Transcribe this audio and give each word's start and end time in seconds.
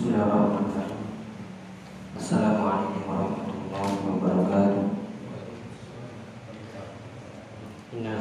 Bismillahirrahmanirrahim. 0.00 1.12
Assalamualaikum 2.16 3.04
warahmatullahi 3.04 4.00
wabarakatuh. 4.08 4.88
Innal 8.00 8.16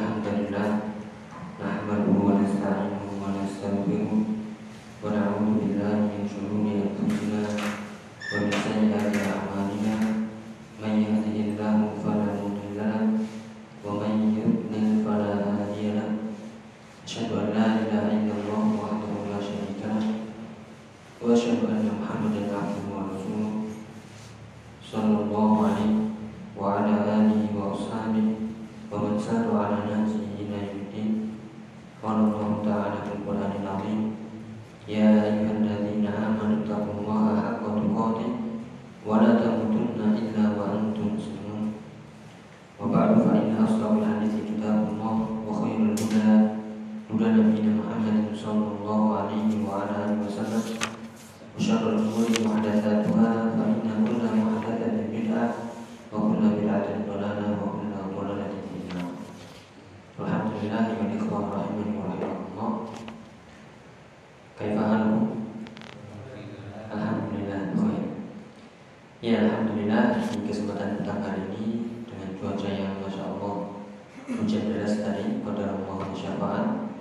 Ya 69.19 69.35
alhamdulillah 69.43 70.15
di 70.31 70.47
kesempatan 70.47 71.03
petang 71.03 71.19
hari 71.19 71.51
ini 71.51 71.91
dengan 72.07 72.39
cuaca 72.39 72.71
yang 72.71 73.03
masya 73.03 73.27
Allah 73.27 73.83
hujan 74.31 74.71
deras 74.71 75.03
tadi 75.03 75.43
pada 75.43 75.75
Allah 75.75 76.07
syafaat 76.15 76.95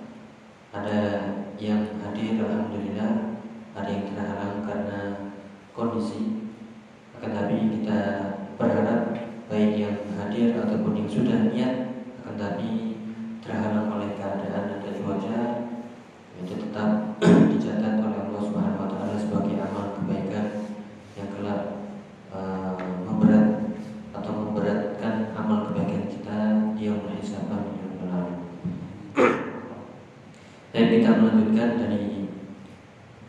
ada 0.75 0.99
yang 1.55 1.95
hadir 2.03 2.43
alhamdulillah 2.43 3.39
ada 3.71 3.87
yang 3.87 4.11
terhalang 4.11 4.67
karena 4.67 5.31
kondisi. 5.71 6.51
Akan 7.15 7.31
tapi 7.31 7.79
kita 7.79 7.99
berharap 8.59 9.15
baik 9.47 9.79
yang 9.79 9.95
hadir 10.19 10.59
ataupun 10.59 10.99
yang 10.99 11.07
sudah 11.07 11.47
niat 11.55 12.03
akan 12.19 12.35
tapi 12.35 12.99
terhalang 13.39 13.95
oleh 13.95 14.19
keadaan 14.19 14.83
dan 14.83 14.91
cuaca 14.99 15.39
itu 16.43 16.67
tetap 16.67 17.15
Kita 30.89 31.21
melanjutkan 31.21 31.85
dari 31.85 32.25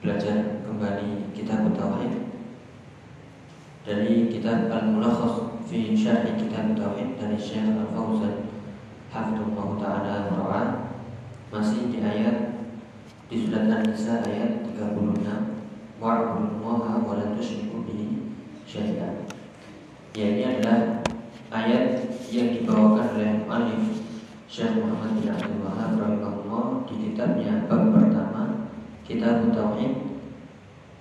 belajar 0.00 0.64
kembali 0.64 1.28
kitab 1.36 1.68
tauhid. 1.76 2.32
Dari 3.84 4.32
kitab 4.32 4.72
Al-Mulakhas 4.72 5.60
fi 5.68 5.92
Syarh 5.92 6.40
Kitab 6.40 6.72
Tauhid 6.72 7.20
dari 7.20 7.36
Syekh 7.36 7.68
Al-Fauzan 7.68 8.48
Hafizullah 9.12 9.68
taala 9.76 10.14
wa 10.32 10.62
masih 11.52 11.92
di 11.92 12.00
ayat 12.00 12.64
di 13.28 13.44
surat 13.44 13.68
An-Nisa 13.68 14.24
ayat 14.24 14.64
36 14.64 15.20
wa'budullaha 16.00 17.04
wa 17.04 17.12
la 17.12 17.36
tusyriku 17.36 17.84
bihi 17.84 18.40
syai'an. 18.64 19.28
Ya 20.16 20.32
ini 20.32 20.44
adalah 20.48 21.04
ayat 21.52 22.08
yang 22.32 22.56
muallif 22.64 22.79
Syekh 24.50 24.82
Muhammad 24.82 25.22
bin 25.22 25.30
Abdul 25.30 25.62
Wahab 25.62 25.94
rahimahullah 25.94 26.82
di 26.90 26.94
kitabnya 26.98 27.70
bab 27.70 27.94
pertama 27.94 28.66
Kitab 29.06 29.46
Tauhid 29.54 29.94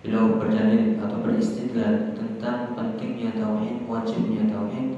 Beliau 0.05 0.37
berdalil 0.37 1.01
atau 1.01 1.17
beristidlal 1.25 2.13
tentang 2.13 2.77
pentingnya 2.77 3.35
tauhid, 3.35 3.83
wajibnya 3.89 4.47
tauhid. 4.47 4.95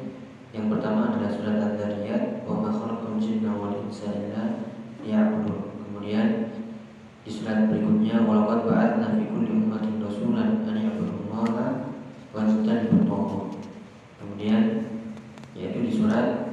Yang 0.51 0.65
pertama 0.67 1.09
adalah 1.09 1.31
surat 1.31 1.57
Al-Dzariyat, 1.57 2.45
"Wa 2.45 2.59
ma 2.59 2.69
khalaqul 2.69 3.17
jinna 3.17 3.55
wal 3.55 3.81
insa 3.87 4.13
illa 4.13 4.61
liya'budun." 5.01 5.73
Kemudian 5.87 6.53
di 7.23 7.31
surat 7.33 7.71
berikutnya, 7.71 8.29
"Wa 8.29 8.45
laqad 8.45 8.67
ba'atsna 8.67 9.17
fi 9.17 9.23
kulli 9.31 9.57
ummatin 9.57 10.03
rasulan 10.05 10.61
an 10.67 10.75
ya'budullaha 10.75 11.65
wa 12.29 12.39
yajtanibut 12.45 13.01
taghut." 13.07 13.47
Kemudian 14.21 14.63
yaitu 15.57 15.81
di 15.81 15.91
surat 15.97 16.51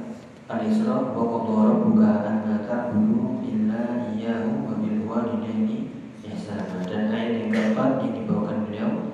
Al-Isra, 0.49 1.13
"Wa 1.13 1.21
qadara 1.21 1.77
rabbuka 1.77 2.09
alla 2.25 2.57
ta'budu 2.65 3.45
illa 3.45 4.09
iyyahu 4.09 4.65
wa 4.65 4.81
bil 4.81 5.05
walidayni 5.05 5.93
ihsana." 6.25 6.81
Dan 6.89 7.13
ayat 7.13 7.33
yang 7.37 7.49
keempat 7.53 8.01
yang 8.01 8.13
dibawakan 8.17 8.65
beliau 8.65 9.13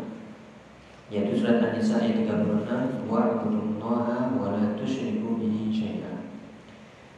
yaitu 1.11 1.35
surat 1.35 1.59
An-Nisa 1.59 1.99
ayat 1.99 2.23
36 2.23 3.03
wa'budullaha 3.11 4.31
wa 4.31 4.47
la 4.55 4.79
tusyriku 4.79 5.35
bihi 5.35 5.75
syai'an. 5.75 6.23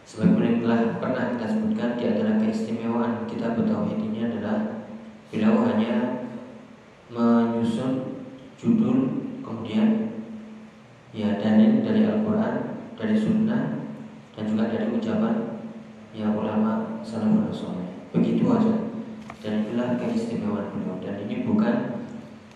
Sebagaimana 0.02 0.66
telah 0.66 0.82
pernah 0.98 1.24
kita 1.38 1.46
sebutkan 1.54 1.90
di 2.02 2.04
antara 2.10 2.42
keistimewaan 2.42 3.30
kita 3.30 3.54
bertauhid 3.54 4.02
ini 4.02 4.34
adalah 4.34 4.82
beliau 5.30 5.62
hanya 5.62 6.26
menyusun 7.14 8.26
judul 8.58 9.30
kemudian 9.46 10.10
ya 11.14 11.38
dalil 11.38 11.86
dari 11.86 12.02
Al-Qur'an, 12.02 12.82
dari 12.98 13.14
sunnah 13.14 13.78
dan 14.38 14.54
juga 14.54 14.70
dari 14.70 14.94
ucapan 14.94 15.36
ya 16.14 16.30
ulama 16.30 17.02
salafus 17.02 17.66
saleh. 17.66 17.90
Begitu 18.14 18.46
aja. 18.46 18.86
Dan 19.42 19.66
itulah 19.66 19.98
keistimewaan 19.98 20.70
beliau 20.78 21.02
dan 21.02 21.26
ini 21.26 21.42
bukan 21.42 22.06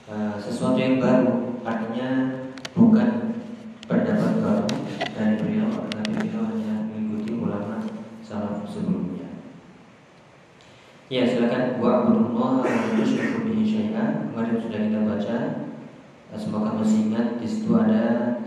uh, 0.05 0.37
sesuatu 0.37 0.77
yang 0.77 1.01
baru, 1.01 1.57
artinya 1.65 2.09
bukan 2.77 3.33
pendapat 3.89 4.31
baru 4.45 4.69
dari 5.17 5.35
beliau, 5.41 5.69
tapi 5.89 6.11
beliau 6.21 6.41
hanya 6.53 6.85
mengikuti 6.89 7.33
ulama 7.37 7.81
salaf 8.21 8.61
sebelumnya. 8.69 9.41
Ya 11.11 11.27
silakan 11.27 11.81
wa'budullaha 11.81 12.61
wa 12.63 12.93
tusyriku 12.95 13.43
bihi 13.49 13.65
syai'an. 13.67 14.31
Kemarin 14.31 14.57
sudah 14.61 14.79
kita 14.85 14.99
baca. 15.01 15.37
Semoga 16.31 16.79
masih 16.79 17.11
ingat 17.11 17.43
di 17.43 17.47
situ 17.47 17.75
ada 17.75 18.39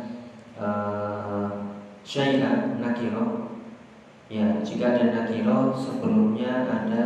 uh, 0.57 1.65
syai'an 2.05 2.77
nakiro. 2.79 3.49
Ya, 4.29 4.61
jika 4.61 4.97
ada 4.97 5.13
nakiro 5.13 5.73
sebelumnya 5.77 6.69
ada 6.69 7.05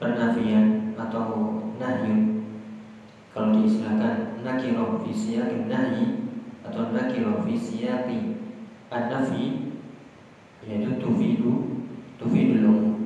penafian 0.00 0.96
atau 0.96 1.60
nahyun. 1.76 2.42
Kalau 3.30 3.54
diistilahkan 3.54 4.42
nakiro 4.42 4.98
fi 5.04 5.12
nahyi 5.68 6.26
atau 6.66 6.90
nakiro 6.90 7.44
fi 7.46 7.54
siyaqi 7.54 8.40
yaitu 10.66 10.90
tufidu 11.00 11.82
tufidul 12.20 12.68
umum 12.68 12.96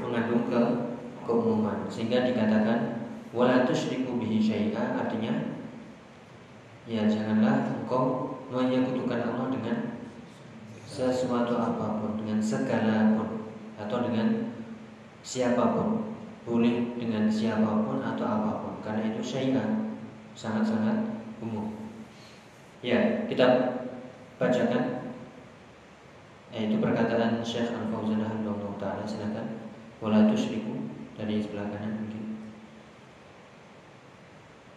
mengandung 0.00 0.48
ke 0.48 0.60
keumuman 1.28 1.84
sehingga 1.92 2.24
dikatakan 2.24 3.06
wala 3.36 3.68
tusyriku 3.68 4.16
bihi 4.16 4.40
syai'a 4.40 4.96
artinya 5.04 5.60
ya 6.88 7.04
janganlah 7.04 7.76
engkau 7.76 8.34
menyekutukan 8.48 9.20
Allah 9.20 9.52
dengan 9.52 9.76
sesuatu 10.86 11.60
apa 11.60 12.00
pun 12.00 12.16
dengan 12.16 12.40
segala 12.40 13.12
pun 13.12 13.52
atau 13.76 14.06
dengan 14.06 14.45
siapa 15.26 15.74
pun 15.74 16.14
boleh 16.46 16.94
dengan 16.94 17.26
siapa 17.26 17.82
pun 17.82 17.98
atau 17.98 18.22
apa 18.22 18.50
pun. 18.62 18.74
Karena 18.86 19.10
itu 19.10 19.18
syai'an 19.18 19.98
sangat-sangat 20.38 21.26
umum. 21.42 21.74
Ya 22.78 23.26
kita 23.26 23.74
bacakan. 24.38 25.10
Yaitu 26.54 26.78
perkataan 26.78 27.42
Syekh 27.42 27.74
Al-Fauzan 27.74 28.22
Alhamdulillah 28.22 28.78
Ta'ala. 28.78 29.02
Silakan. 29.02 29.66
Wala 29.98 30.30
tusyriku. 30.30 30.86
Dari 31.18 31.42
sebelah 31.42 31.74
kanan 31.74 32.06
mungkin. 32.06 32.24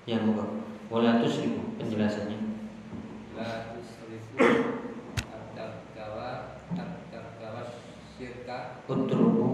Ya 0.10 0.18
moga 0.26 0.66
wala 0.90 1.22
tusyriku 1.22 1.78
penjelasannya. 1.78 2.40
La 3.38 3.78
tusrifu 3.78 4.34
at-tarkawa 5.22 6.58
at-tarkawa 6.74 7.62
syirka. 8.18 8.82
Utruku 8.90 9.06
utruku 9.06 9.30
utruku 9.30 9.49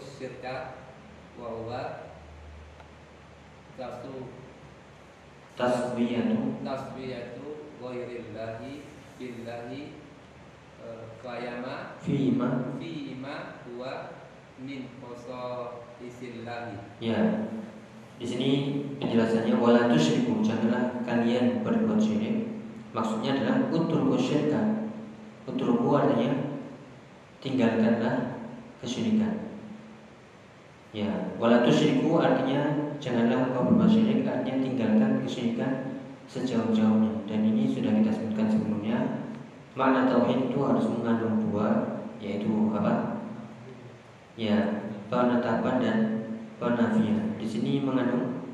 syirka 0.00 0.80
wa 1.36 1.48
huwa 1.60 1.80
satu 3.76 4.32
taswiyatu 5.56 6.60
tasbiyatu 6.64 7.76
ghairillahi 7.80 8.88
billahi 9.20 9.80
eh, 10.80 11.04
kayama 11.20 12.00
fima. 12.00 12.76
fima 12.80 13.60
huwa 13.68 14.16
min 14.60 14.88
khoso 15.00 15.84
isillahi 16.00 16.76
ya. 17.00 17.48
Di 18.20 18.28
sini 18.28 18.50
penjelasannya 19.00 19.56
wala 19.56 19.88
tusyriku 19.88 20.44
janganlah 20.44 21.00
kalian 21.08 21.64
berbuat 21.64 21.96
syirik. 21.96 22.52
Maksudnya 22.92 23.32
adalah 23.32 23.72
utruku 23.72 24.20
syirka. 24.20 24.92
Utruku 25.48 25.88
artinya 25.96 26.60
tinggalkanlah 27.40 28.44
kesyirikan 28.84 29.49
ya 30.90 31.34
wala 31.38 31.62
tusyriku 31.62 32.18
artinya 32.18 32.94
janganlah 32.98 33.46
engkau 33.46 33.70
berbuat 33.70 33.90
syirik 33.90 34.26
artinya 34.26 34.56
tinggalkan 34.62 35.10
kesyirikan 35.22 35.72
sejauh-jauhnya 36.26 37.26
dan 37.30 37.40
ini 37.46 37.70
sudah 37.70 37.90
kita 37.94 38.10
sebutkan 38.10 38.46
sebelumnya 38.50 38.96
makna 39.78 40.10
tauhid 40.10 40.50
itu 40.50 40.58
harus 40.62 40.86
mengandung 40.90 41.38
dua 41.46 42.00
yaitu 42.18 42.74
apa 42.74 43.22
ya 44.40 44.80
penetapan 45.10 45.76
dan 45.82 45.98
penafian. 46.56 47.34
Di 47.36 47.46
sini 47.48 47.82
mengandung 47.82 48.46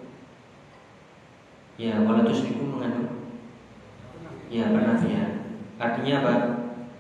ya 1.77 2.01
wala 2.03 2.25
tusyriku 2.25 2.65
mengandung 2.65 3.31
ya 4.49 4.73
penafian. 4.73 5.61
Artinya 5.77 6.15
apa? 6.25 6.35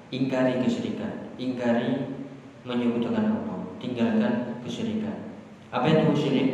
Ingkari 0.06 0.62
kesyirikan, 0.62 1.34
ingkari 1.34 2.14
menyebutkan 2.62 3.26
Allah, 3.26 3.74
tinggalkan 3.82 4.62
kesyirikan. 4.62 5.25
Apa 5.70 5.86
itu 5.90 6.14
syirik? 6.14 6.50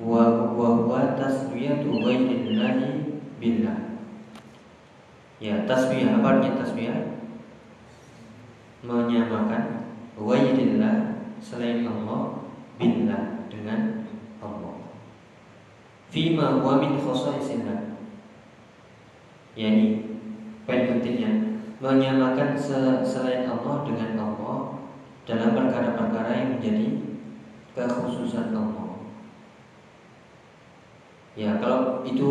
Wa 0.00 0.50
wa 0.56 0.88
wa 0.88 1.00
tasbiyatu 1.14 1.92
ghairillahi 2.00 3.20
billah. 3.38 3.78
Ya, 5.40 5.64
tasbih 5.64 6.04
apa 6.08 6.26
artinya 6.36 6.60
tasbih? 6.60 6.88
Menyamakan 8.84 9.92
ghairillah 10.16 10.96
selain 11.40 11.84
Allah 11.84 12.48
billah 12.80 13.48
dengan 13.48 14.08
Allah. 14.40 14.76
Fima 16.08 16.60
wa 16.60 16.80
min 16.80 16.96
khosaisillah. 17.00 17.96
Yani 19.56 20.16
poin 20.64 20.88
pentingnya 20.88 21.60
menyamakan 21.80 22.56
selain 23.04 23.48
Allah 23.48 23.76
dengan 23.88 24.10
Allah 24.20 24.56
dalam 25.24 25.56
perkara-perkara 25.56 26.30
yang 26.36 26.50
menjadi 26.56 27.09
kekhususan 27.74 28.54
Allah. 28.54 28.90
Ya, 31.38 31.56
kalau 31.62 32.02
itu 32.02 32.30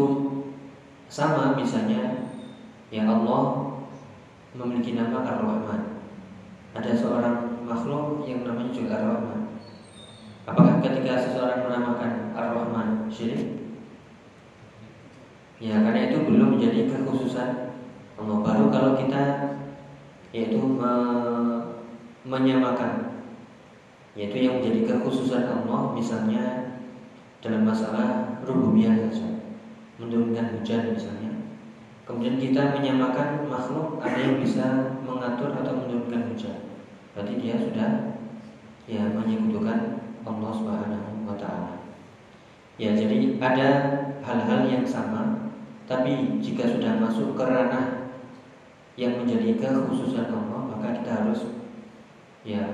sama 1.09 1.55
misalnya 1.57 2.29
ya 2.93 3.07
Allah 3.07 3.73
memiliki 4.53 4.93
nama 4.93 5.23
Ar-Rahman. 5.23 6.03
Ada 6.75 6.91
seorang 6.93 7.65
makhluk 7.65 8.27
yang 8.27 8.45
namanya 8.45 8.69
juga 8.69 9.01
Ar-Rahman. 9.01 9.57
Apakah 10.45 10.81
ketika 10.81 11.17
seseorang 11.17 11.65
menamakan 11.65 12.33
Ar-Rahman 12.33 13.09
syirik? 13.09 13.59
Ya, 15.59 15.81
karena 15.83 16.09
itu 16.11 16.23
belum 16.23 16.55
menjadi 16.55 16.87
kekhususan 16.87 17.75
Allah. 18.19 18.37
Baru 18.43 18.71
kalau 18.71 18.91
kita 18.95 19.23
yaitu 20.29 20.61
me 20.61 20.93
menyamakan 22.27 23.18
yaitu 24.19 24.35
yang 24.43 24.59
menjadi 24.59 24.83
kekhususan 24.83 25.47
Allah 25.47 25.95
misalnya 25.95 26.75
dalam 27.39 27.63
masalah 27.63 28.35
rububiyah 28.43 29.07
saja. 29.07 29.39
Menurunkan 29.95 30.59
hujan 30.59 30.91
misalnya. 30.91 31.31
Kemudian 32.03 32.35
kita 32.35 32.75
menyamakan 32.75 33.47
makhluk 33.47 34.03
ada 34.03 34.19
yang 34.19 34.43
bisa 34.43 34.99
mengatur 35.07 35.55
atau 35.55 35.71
menurunkan 35.71 36.35
hujan. 36.35 36.67
Berarti 37.15 37.33
dia 37.39 37.55
sudah 37.55 38.19
ya 38.91 39.07
menyekutukan 39.15 40.03
Allah 40.27 40.51
Subhanahu 40.51 41.23
wa 41.23 41.39
taala. 41.39 41.79
Ya, 42.75 42.95
jadi 42.95 43.39
ada 43.39 43.69
hal-hal 44.19 44.67
yang 44.67 44.83
sama 44.83 45.51
tapi 45.87 46.43
jika 46.43 46.67
sudah 46.67 46.99
masuk 46.99 47.39
ke 47.39 47.43
ranah 47.43 48.13
yang 48.99 49.15
menjadi 49.15 49.55
kekhususan 49.57 50.27
Allah, 50.27 50.75
maka 50.75 51.01
kita 51.01 51.11
harus 51.23 51.55
ya 52.43 52.69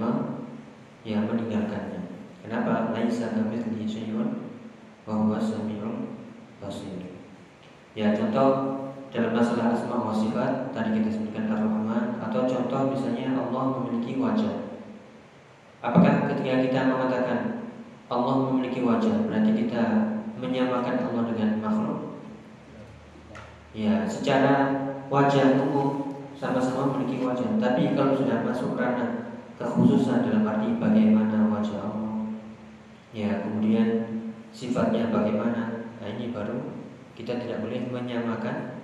ya 1.06 1.22
meninggalkannya. 1.22 2.02
Kenapa? 2.42 2.92
Laisa 2.92 3.38
kamitslihi 3.38 3.86
syai'un 3.86 4.50
wa 5.06 5.14
huwa 5.22 5.38
samiul 5.38 6.18
basir. 6.58 7.00
Ya, 7.94 8.12
contoh 8.12 8.82
dalam 9.14 9.32
masalah 9.32 9.72
asma 9.72 9.96
wa 9.96 10.12
sifat 10.12 10.76
tadi 10.76 11.00
kita 11.00 11.08
sebutkan 11.08 11.48
Ar-Rahman 11.48 12.20
atau 12.20 12.44
contoh 12.44 12.92
misalnya 12.92 13.32
Allah 13.40 13.80
memiliki 13.80 14.20
wajah 14.20 14.66
Apakah 15.86 16.26
ketika 16.34 16.66
kita 16.66 16.80
mengatakan 16.90 17.62
Allah 18.10 18.36
memiliki 18.50 18.82
wajah 18.82 19.30
berarti 19.30 19.54
kita 19.54 19.84
menyamakan 20.42 21.06
Allah 21.06 21.24
dengan 21.30 21.62
makhluk? 21.62 22.00
Ya, 23.70 24.02
secara 24.10 24.74
wajah 25.14 25.62
umum 25.62 26.18
sama-sama 26.34 26.90
memiliki 26.90 27.22
wajah. 27.22 27.62
Tapi 27.62 27.94
kalau 27.94 28.18
sudah 28.18 28.42
masuk 28.42 28.74
ranah 28.74 29.35
kekhususan 29.56 30.28
dalam 30.28 30.44
arti 30.44 30.76
bagaimana 30.76 31.48
wajah 31.48 31.80
Allah, 31.80 32.28
ya 33.16 33.44
kemudian 33.44 33.88
sifatnya 34.52 35.12
bagaimana, 35.12 35.88
nah 36.00 36.08
ini 36.08 36.36
baru 36.36 36.60
kita 37.16 37.40
tidak 37.40 37.64
boleh 37.64 37.88
menyamakan 37.88 38.84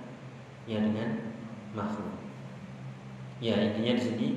ya 0.64 0.80
dengan 0.80 1.36
makhluk. 1.76 2.16
Ya 3.42 3.58
intinya 3.58 3.98
di 3.98 4.02
sini 4.02 4.28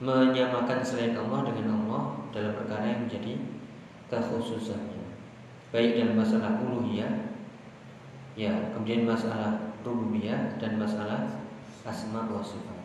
menyamakan 0.00 0.80
selain 0.80 1.12
Allah 1.18 1.48
dengan 1.52 1.84
Allah 1.84 2.02
dalam 2.32 2.52
perkara 2.56 2.84
yang 2.88 3.06
menjadi 3.06 3.40
kekhususannya 4.08 5.04
baik 5.74 5.98
dalam 5.98 6.14
masalah 6.14 6.54
uluhiyah 6.62 7.34
ya 8.38 8.70
kemudian 8.70 9.02
masalah 9.02 9.74
rububiyah 9.82 10.54
dan 10.62 10.78
masalah 10.78 11.26
asma 11.84 12.24
wa 12.30 12.40
sifat. 12.40 12.78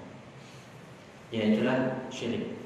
Ya 1.30 1.54
itulah 1.54 2.10
syirik 2.10 2.59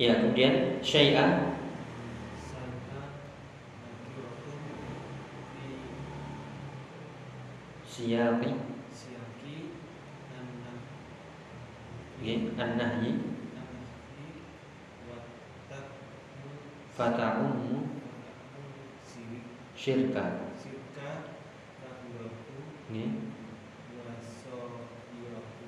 ya 0.00 0.16
kemudian 0.16 0.80
syai'ah 0.80 1.60
siapa 7.84 8.48
Nggih, 12.20 12.52
an-nahyi 12.60 13.16
fata'ummu 16.92 17.96
syirka. 19.72 20.52
Nggih. 22.92 23.10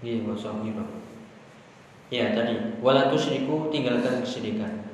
Nggih, 0.04 0.18
wasahira. 0.28 1.01
Ya, 2.12 2.36
tadi 2.36 2.76
wala 2.84 3.08
tusyriku 3.08 3.72
tinggalkan 3.72 4.20
kesyirikan. 4.20 4.84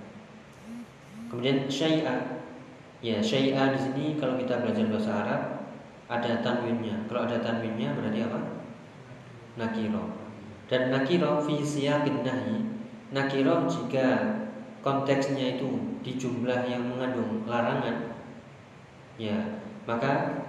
Kemudian 1.26 1.66
syai'a. 1.66 2.46
Ya, 3.02 3.18
syai'a 3.18 3.74
di 3.74 3.78
sini 3.82 4.04
kalau 4.22 4.38
kita 4.38 4.62
belajar 4.62 4.86
bahasa 4.86 5.10
Arab 5.26 5.42
ada 6.06 6.38
tanwinnya. 6.46 6.94
Kalau 7.10 7.26
ada 7.26 7.42
tanwinnya 7.42 7.90
berarti 7.98 8.22
apa? 8.22 8.38
Nakiro 9.58 10.18
dan 10.68 10.92
nakiro 10.92 11.40
fi 11.40 11.64
siyaqin 11.64 12.20
nakiro 13.08 13.64
jika 13.64 14.36
konteksnya 14.84 15.56
itu 15.56 15.68
di 16.04 16.12
jumlah 16.20 16.68
yang 16.68 16.84
mengandung 16.92 17.42
larangan 17.48 18.12
ya 19.16 19.64
maka 19.88 20.44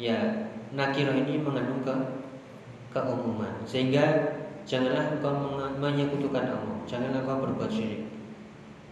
ya 0.00 0.48
nakiro 0.72 1.12
ini 1.12 1.38
mengandung 1.44 1.84
ke 1.84 1.94
keumuman 2.96 3.60
sehingga 3.68 4.34
janganlah 4.64 5.16
engkau 5.16 5.32
menyekutukan 5.80 6.44
Allah 6.52 6.78
janganlah 6.88 7.24
engkau 7.24 7.44
berbuat 7.44 7.70
syirik 7.70 8.08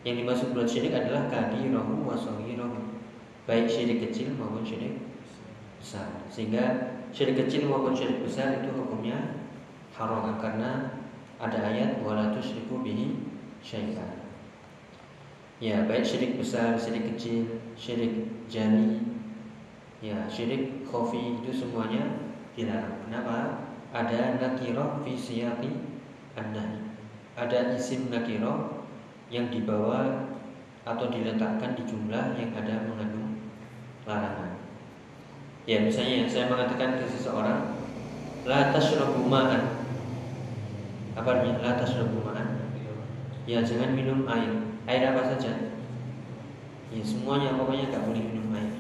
yang 0.07 0.21
dimaksud 0.21 0.53
berbuat 0.53 0.69
syirik 0.69 0.93
adalah 0.93 1.29
kabirahu 1.29 2.05
wa 2.05 2.17
saghirahu 2.17 2.97
baik 3.49 3.67
syirik 3.67 4.09
kecil 4.09 4.33
maupun 4.39 4.63
syirik 4.63 5.01
besar 5.81 6.25
sehingga 6.31 6.95
syirik 7.11 7.45
kecil 7.45 7.67
maupun 7.67 7.97
syirik 7.97 8.23
besar 8.23 8.63
itu 8.63 8.71
hukumnya 8.73 9.43
haram 9.93 10.41
karena 10.41 11.03
ada 11.43 11.59
ayat 11.59 11.99
wala 12.07 12.31
tusyriku 12.31 12.87
bihi 12.87 13.19
syai'an. 13.67 14.23
Ya, 15.59 15.87
baik 15.87 16.07
syirik 16.07 16.39
besar, 16.39 16.75
syirik 16.79 17.15
kecil, 17.15 17.63
syirik 17.75 18.31
jani, 18.47 19.03
ya 20.03 20.27
syirik 20.27 20.87
khafi 20.87 21.43
itu 21.43 21.51
semuanya 21.51 22.19
dilarang. 22.55 23.07
Kenapa? 23.07 23.39
Ada 23.93 24.41
nakirah 24.41 25.05
fi 25.05 25.13
siyaqi 25.13 25.69
an 26.41 26.57
Ada 27.37 27.77
isim 27.77 28.09
nakirah 28.09 28.81
yang 29.29 29.53
dibawa 29.53 30.33
atau 30.89 31.13
diletakkan 31.13 31.77
di 31.77 31.85
jumlah 31.85 32.35
yang 32.41 32.51
ada 32.57 32.89
mengandung 32.89 33.37
larangan. 34.09 34.59
Ya 35.69 35.79
misalnya 35.85 36.27
saya 36.27 36.51
mengatakan 36.51 36.99
ke 36.99 37.07
seseorang 37.07 37.79
La 38.43 38.75
tashrabu 38.75 39.31
Apa 39.31 41.29
artinya? 41.29 41.63
La 41.63 41.79
tashrabu 41.79 42.19
Ya 43.47 43.63
jangan 43.63 43.95
minum 43.95 44.27
air 44.27 44.51
Air 44.91 45.15
apa 45.15 45.23
saja? 45.31 45.71
Ya 46.91 47.03
semuanya 47.07 47.55
pokoknya 47.55 47.95
gak 47.95 48.05
boleh 48.11 48.23
minum 48.27 48.51
air 48.59 48.75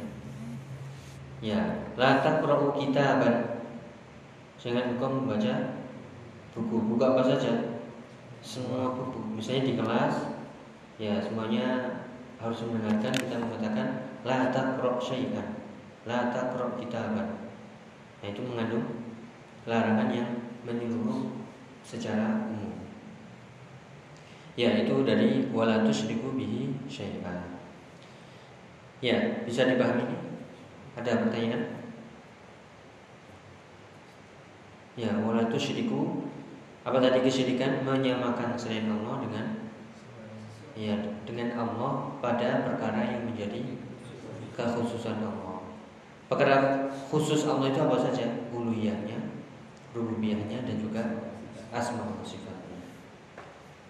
Ya 1.38 1.86
La 1.94 2.18
takra'u 2.18 2.74
kitaban 2.74 3.51
Jangan 4.62 4.94
engkau 4.94 5.10
membaca 5.10 5.82
buku 6.54 6.76
Buku 6.86 7.02
apa 7.02 7.22
saja? 7.26 7.82
Semua 8.38 8.94
buku 8.94 9.34
Misalnya 9.34 9.66
di 9.66 9.74
kelas 9.74 10.14
Ya 11.02 11.18
semuanya 11.18 11.98
harus 12.38 12.62
mendengarkan 12.70 13.10
kita 13.10 13.42
mengatakan 13.42 14.06
La 14.22 14.54
takra'u 14.54 15.02
syai'an 15.02 15.62
La 16.02 16.34
taqra 16.34 16.74
kitaban. 16.74 17.46
Nah, 18.18 18.26
itu 18.26 18.42
mengandung 18.42 19.06
larangan 19.66 20.10
yang 20.10 20.30
menyeluruh 20.66 21.30
secara 21.86 22.50
umum. 22.50 22.74
Ya, 24.58 24.82
itu 24.82 25.06
dari 25.06 25.46
wala 25.54 25.86
tusyriku 25.86 26.34
bihi 26.34 26.74
syai'an. 26.90 27.54
Ya, 28.98 29.46
bisa 29.46 29.70
dipahami? 29.70 30.10
Ada 30.98 31.22
pertanyaan? 31.26 31.71
Ya, 34.92 35.08
wala 35.24 35.48
tusyriku 35.48 36.28
apa 36.82 37.00
tadi 37.00 37.24
kesyirikan 37.24 37.80
menyamakan 37.86 38.58
selain 38.58 38.90
Allah 38.90 39.24
dengan 39.24 39.46
ya 40.76 40.92
dengan 41.24 41.54
Allah 41.56 42.12
pada 42.20 42.66
perkara 42.66 43.00
yang 43.00 43.24
menjadi 43.24 43.62
kekhususan 44.52 45.22
Allah. 45.24 45.64
Perkara 46.28 46.88
khusus 47.08 47.48
Allah 47.48 47.72
itu 47.72 47.80
apa 47.80 47.96
saja? 47.96 48.24
Uluhiyahnya, 48.52 49.16
rububiyahnya 49.96 50.64
dan 50.68 50.76
juga 50.76 51.02
asma 51.72 52.04
wa 52.04 52.24
sifatnya. 52.24 52.84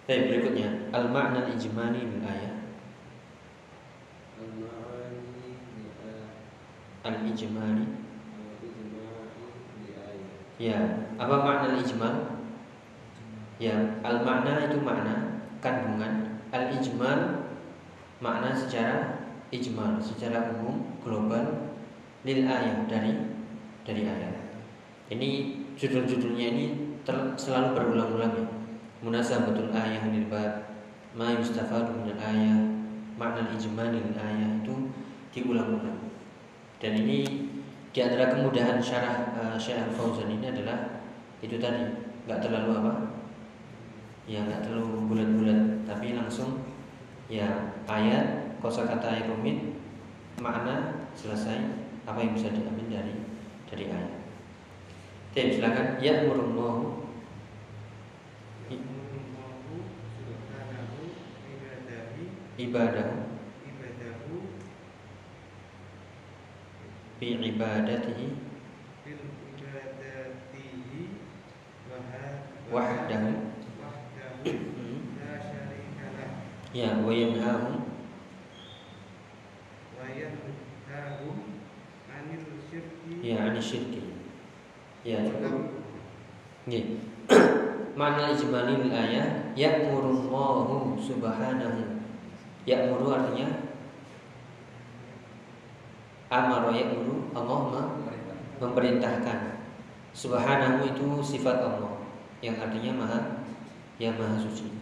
Baik, 0.07 0.31
berikutnya 0.31 0.91
al-ma'na 0.95 1.47
al-ijmali 1.47 1.99
min 2.03 2.19
ayat. 2.23 2.55
Al-ijmali 7.03 8.02
Ya, 10.61 10.77
apa 11.17 11.35
makna 11.41 11.73
al-ijmal? 11.73 12.13
Ya, 13.57 13.73
al-makna 14.05 14.69
itu 14.69 14.77
makna 14.85 15.41
kandungan, 15.57 16.37
al-ijmal 16.53 17.49
makna 18.21 18.53
secara 18.53 19.23
ijmal, 19.49 19.97
secara 19.97 20.53
umum, 20.53 20.93
global, 21.01 21.73
lil 22.21 22.45
ayat 22.45 22.85
dari 22.85 23.17
dari 23.81 24.05
ayat. 24.05 24.35
Ini 25.09 25.29
judul-judulnya 25.73 26.47
ini 26.53 26.65
ter, 27.01 27.17
selalu 27.35 27.73
berulang-ulang 27.73 28.33
ya. 28.37 28.47
Munasabatul 29.03 29.73
ayah 29.75 30.05
lil 30.07 30.31
bab, 30.31 30.69
ma 31.17 31.33
yustafadu 31.33 32.07
ayah, 32.13 32.57
makna 33.17 33.51
ijmal 33.57 33.89
lil 33.89 34.15
ayah 34.15 34.49
itu 34.61 34.75
diulang-ulang. 35.33 36.13
Dan 36.77 36.99
ini 37.03 37.51
di 37.93 37.99
antara 38.01 38.33
kemudahan 38.33 38.81
syarah 38.81 39.37
uh, 39.37 39.55
Syekh 39.55 39.93
Fauzan 39.93 40.25
ini 40.25 40.49
adalah 40.49 41.05
itu 41.45 41.61
tadi 41.61 41.85
nggak 42.25 42.41
terlalu 42.41 42.81
apa 42.81 42.93
ya 44.25 44.41
nggak 44.41 44.65
terlalu 44.65 45.05
bulat-bulat 45.05 45.85
tapi 45.85 46.17
langsung 46.17 46.65
ya 47.29 47.77
ayat 47.85 48.57
kosakata 48.57 49.13
ayat 49.13 49.29
rumit 49.29 49.77
makna 50.41 51.05
selesai 51.13 51.61
apa 52.09 52.17
yang 52.17 52.33
bisa 52.33 52.49
diambil 52.49 52.89
dari 52.89 53.13
dari 53.69 53.85
ayat. 53.87 54.13
Oke, 55.33 55.41
silakan. 55.49 55.97
Ya 55.97 56.25
murullahu 56.25 57.03
ibadah 62.53 63.22
bi 67.23 67.39
ibadatihi 67.39 68.35
wahdahu 72.67 73.31
ya 76.75 76.89
wa 76.99 77.11
yanhahum 77.15 77.79
Ya, 83.23 83.39
ani 83.39 83.59
syirki. 83.59 84.03
Ya, 85.07 85.23
cukup. 85.23 85.79
Nggih. 86.67 86.99
Mana 87.95 88.35
ijmalil 88.35 88.91
ayat 88.91 89.55
ya'murullahu 89.55 90.99
subhanahu. 90.99 92.03
Ya'muru 92.67 93.15
artinya 93.15 93.47
amara 96.33 96.73
ya'muru 96.73 97.29
Allah 97.37 97.93
memerintahkan. 98.57 99.61
Subhanahu 100.13 100.89
itu 100.89 101.05
sifat 101.21 101.61
Allah 101.61 102.01
yang 102.41 102.57
artinya 102.57 103.05
maha 103.05 103.19
yang 104.01 104.17
maha 104.17 104.41
suci. 104.41 104.73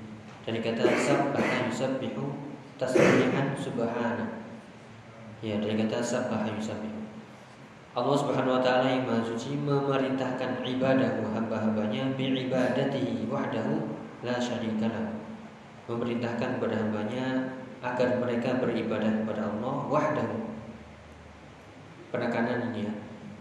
Dari 0.48 0.64
kata 0.64 0.88
sabbaha 0.96 1.68
yusabbihu 1.68 2.24
tasbihan 2.80 3.52
subhana. 3.60 4.48
Ya, 5.44 5.60
dari 5.60 5.76
kata 5.76 6.00
sabbaha 6.00 6.48
yusabbihu. 6.56 7.02
Allah 7.92 8.16
Subhanahu 8.16 8.56
wa 8.56 8.64
taala 8.64 8.88
yang 8.88 9.04
Maha 9.04 9.20
Suci 9.20 9.60
memerintahkan 9.60 10.64
ibadah 10.64 11.28
hamba-hambanya 11.36 12.16
bi 12.16 12.32
ibadatihi 12.48 13.28
wahdahu 13.28 13.84
la 14.24 14.40
syarikalah. 14.40 15.20
Memerintahkan 15.92 16.56
kepada 16.56 16.88
hambanya 16.88 17.52
agar 17.84 18.16
mereka 18.24 18.64
beribadah 18.64 19.12
kepada 19.12 19.44
Allah 19.44 19.76
wahdahu. 19.92 20.51
Penekanan 22.12 22.76
ini 22.76 22.86
ya. 22.86 22.94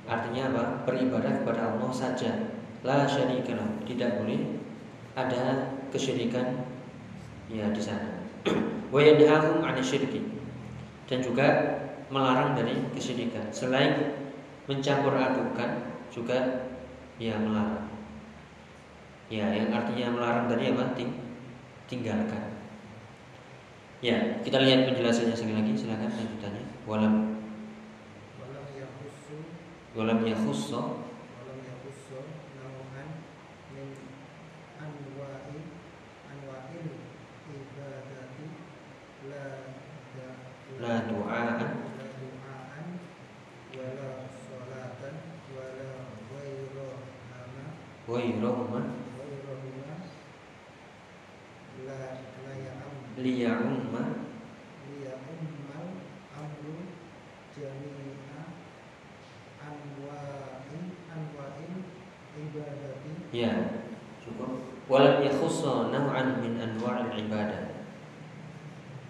Artinya 0.06 0.54
apa? 0.54 0.62
Beribadah 0.86 1.42
kepada 1.42 1.74
Allah 1.74 1.90
saja. 1.90 2.54
La 2.86 3.04
syarikalah. 3.04 3.82
Tidak 3.84 4.22
boleh 4.22 4.40
ada 5.18 5.74
kesyirikan 5.90 6.64
ya 7.50 7.66
di 7.74 7.82
sana. 7.82 8.22
Wa 8.94 9.00
yanhahum. 9.02 9.66
Dan 11.10 11.18
juga 11.18 11.46
melarang 12.14 12.54
dari 12.54 12.78
kesyirikan. 12.94 13.50
Selain 13.50 14.14
mencampur 14.70 15.18
adukan 15.18 15.90
juga 16.14 16.70
ya 17.18 17.34
melarang. 17.38 17.90
Ya, 19.30 19.46
yang 19.54 19.70
artinya 19.70 20.10
melarang 20.14 20.46
tadi 20.50 20.74
apa? 20.74 20.94
Ting 20.94 21.10
tinggalkan. 21.86 22.54
Ya, 24.02 24.42
kita 24.42 24.62
lihat 24.62 24.90
penjelasannya 24.90 25.34
sekali 25.34 25.54
lagi. 25.58 25.72
Silakan 25.74 26.10
lanjutannya. 26.10 26.64
Walam 26.86 27.14
walam 29.96 30.20
yakhussu 30.26 30.76
walam 30.76 31.58
yakhussu 31.66 32.18
nau'an 32.58 33.08
min 33.74 33.88
anwa'i 34.78 35.58
anwa'il 36.30 36.88
ibadati 37.50 38.46
la 39.30 39.44
la 40.80 40.94
du'aan 41.08 41.80
ghairahuma 48.10 48.80
liya'umma 53.20 54.02
liya'ummal 54.90 55.86
amru 56.34 56.74
jami'a 57.54 58.42
anwa'in 59.62 60.84
anwa'in 61.06 61.72
ibadati 62.34 63.12
ya 63.30 63.52
cukup 64.18 64.64
walam 64.90 65.22
yakhussa 65.22 65.94
naw'an 65.94 66.42
min 66.42 66.58
anwa'il 66.58 67.14
ibadah 67.14 67.78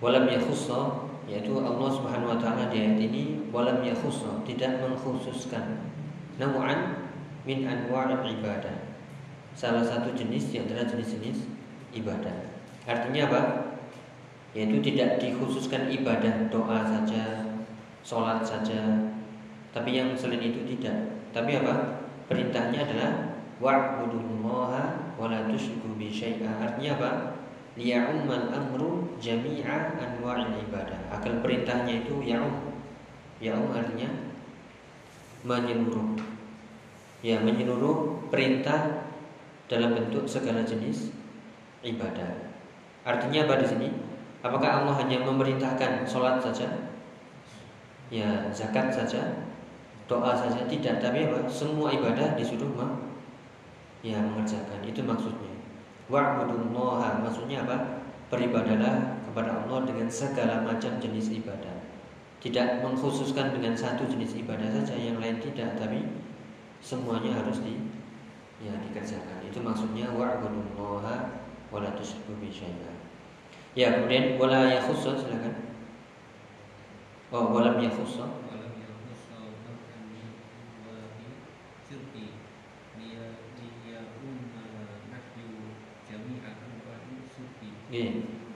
walam 0.00 0.26
yakhussa 0.26 1.09
yaitu 1.28 1.54
Allah 1.61 1.88
Subhanahu 1.92 2.35
wa 2.35 2.38
taala 2.40 2.73
di 2.73 2.83
ayat 2.83 2.99
ini 2.99 3.47
walam 3.54 3.85
yakhussa 3.85 4.42
tidak 4.49 4.80
mengkhususkan 4.83 5.85
naw'an 6.40 7.07
min 7.47 7.69
anwa'il 7.69 8.40
ibadah 8.40 8.90
salah 9.54 9.83
satu 9.83 10.14
jenis 10.14 10.54
di 10.54 10.57
antara 10.62 10.87
jenis-jenis 10.87 11.47
ibadah. 11.95 12.33
Artinya 12.87 13.28
apa? 13.30 13.40
Yaitu 14.57 14.83
tidak 14.83 15.23
dikhususkan 15.23 15.90
ibadah 15.90 16.50
doa 16.50 16.83
saja, 16.83 17.47
sholat 18.02 18.42
saja, 18.42 19.11
tapi 19.71 19.95
yang 19.95 20.14
selain 20.19 20.42
itu 20.42 20.66
tidak. 20.76 21.23
Tapi 21.30 21.62
apa? 21.62 22.07
Perintahnya 22.26 22.87
adalah 22.87 23.11
wa'budullaha 23.62 25.14
wa 25.19 25.26
la 25.30 25.47
tusyriku 25.47 25.95
bi 25.95 26.11
Artinya 26.11 26.90
apa? 26.99 27.11
Liya'ummal 27.79 28.50
amru 28.50 29.15
jami'a 29.23 30.00
anwa'il 30.00 30.59
ibadah. 30.67 30.99
Akal 31.15 31.39
perintahnya 31.45 32.03
itu 32.03 32.19
ya'um 32.23 32.71
Yaum 33.41 33.73
artinya 33.73 34.12
menyeluruh. 35.49 36.21
Ya, 37.25 37.41
menyeluruh 37.41 38.29
perintah 38.29 39.09
dalam 39.65 39.97
bentuk 39.97 40.29
segala 40.29 40.61
jenis 40.61 41.09
ibadah. 41.81 42.53
Artinya 43.00 43.49
apa 43.49 43.65
di 43.65 43.67
sini? 43.67 43.89
Apakah 44.45 44.85
Allah 44.85 44.95
hanya 45.00 45.25
memerintahkan 45.25 46.05
sholat 46.05 46.45
saja? 46.45 46.69
Ya, 48.12 48.53
zakat 48.53 48.93
saja, 48.93 49.49
doa 50.05 50.37
saja 50.37 50.69
tidak, 50.69 51.00
tapi 51.00 51.25
apa? 51.25 51.49
Semua 51.49 51.93
ibadah 51.97 52.37
disuruh 52.37 52.77
ya 54.05 54.21
mengerjakan. 54.21 54.81
Itu 54.85 55.00
maksudnya. 55.05 55.50
Wa'budullaha 56.11 57.23
maksudnya 57.23 57.62
apa? 57.62 58.02
Beribadalah 58.31 59.23
kepada 59.26 59.62
Allah 59.62 59.87
dengan 59.87 60.11
segala 60.11 60.67
macam 60.67 60.99
jenis 60.99 61.31
ibadah. 61.38 61.87
Tidak 62.43 62.83
mengkhususkan 62.83 63.55
dengan 63.55 63.79
satu 63.79 64.11
jenis 64.11 64.35
ibadah 64.43 64.67
saja, 64.71 64.99
yang 64.99 65.23
lain 65.23 65.38
tidak, 65.38 65.79
tapi 65.79 66.02
semuanya 66.83 67.38
harus 67.38 67.62
di 67.62 67.79
ya 68.59 68.75
dikerjakan. 68.75 69.47
Itu 69.47 69.62
maksudnya 69.62 70.11
wa'budullaha 70.11 71.47
wala 71.71 71.90
tusyriku 71.95 72.35
Ya, 73.79 73.95
kemudian 73.95 74.35
wala 74.35 74.67
yakhussa 74.67 75.14
silakan. 75.14 75.71
Oh, 77.31 77.55
walam 77.55 77.79
yakhussa. 77.79 78.26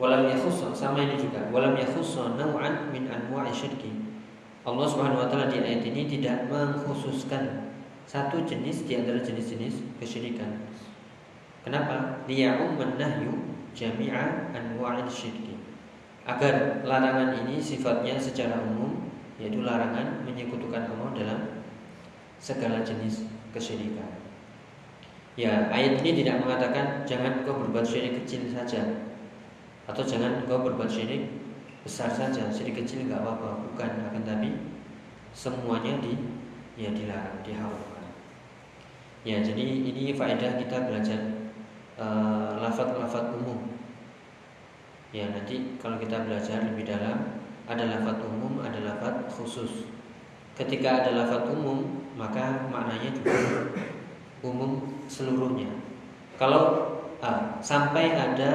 Walam 0.04 0.28
yakhussa 0.28 0.68
sama 0.76 1.00
ini 1.00 1.16
juga. 1.16 1.48
Walam 1.48 1.80
yakhussa 1.80 2.36
naw'an 2.36 2.92
min 2.92 3.08
anwa'i 3.08 3.48
syirki. 3.48 3.88
Allah 4.60 4.84
Subhanahu 4.84 5.24
wa 5.24 5.28
taala 5.32 5.48
di 5.48 5.64
ayat 5.64 5.80
ini 5.80 6.04
tidak 6.04 6.44
mengkhususkan 6.52 7.72
satu 8.04 8.44
jenis 8.44 8.84
di 8.84 9.00
antara 9.00 9.24
jenis-jenis 9.24 9.80
kesyirikan. 9.96 10.60
Kenapa? 11.64 12.20
Liya'umman 12.28 13.00
nahyu 13.00 13.32
jami'a 13.72 14.52
anwa'il 14.52 15.08
syirki. 15.08 15.56
Agar 16.28 16.84
larangan 16.84 17.40
ini 17.40 17.56
sifatnya 17.56 18.20
secara 18.20 18.60
umum 18.60 19.08
yaitu 19.40 19.64
larangan 19.64 20.20
menyekutukan 20.28 20.84
Allah 20.84 21.16
dalam 21.16 21.40
segala 22.36 22.84
jenis 22.84 23.24
kesyirikan. 23.56 24.20
Ya, 25.40 25.72
ayat 25.72 26.04
ini 26.04 26.20
tidak 26.20 26.44
mengatakan 26.44 27.08
jangan 27.08 27.40
kau 27.48 27.56
berbuat 27.56 27.88
syirik 27.88 28.20
kecil 28.22 28.52
saja, 28.52 28.84
atau 29.84 30.02
jangan 30.04 30.44
engkau 30.44 30.64
berbuat 30.64 30.88
syirik 30.88 31.28
besar 31.84 32.08
saja, 32.08 32.48
syirik 32.48 32.80
kecil 32.80 33.04
nggak 33.04 33.20
apa-apa, 33.20 33.68
bukan 33.68 33.90
akan 34.08 34.22
tapi 34.24 34.50
semuanya 35.36 36.00
di 36.00 36.16
ya 36.80 36.90
dilarang, 36.90 37.44
diharamkan. 37.44 38.08
Ya, 39.24 39.40
jadi 39.40 39.64
ini 39.64 40.12
faedah 40.12 40.60
kita 40.60 40.88
belajar 40.88 41.20
uh, 41.96 42.60
lafaz-lafaz 42.60 43.36
umum. 43.36 43.72
Ya, 45.14 45.30
nanti 45.30 45.78
kalau 45.80 45.96
kita 45.96 46.26
belajar 46.26 46.60
lebih 46.60 46.84
dalam 46.88 47.40
ada 47.64 47.84
lafaz 47.88 48.20
umum, 48.24 48.60
ada 48.60 48.80
lafaz 48.84 49.28
khusus. 49.32 49.88
Ketika 50.56 51.04
ada 51.04 51.10
lafaz 51.24 51.48
umum, 51.48 52.04
maka 52.16 52.68
maknanya 52.68 53.10
juga 53.16 53.32
umum 54.44 55.00
seluruhnya. 55.08 55.72
Kalau 56.36 56.94
uh, 57.24 57.58
sampai 57.64 58.12
ada 58.12 58.52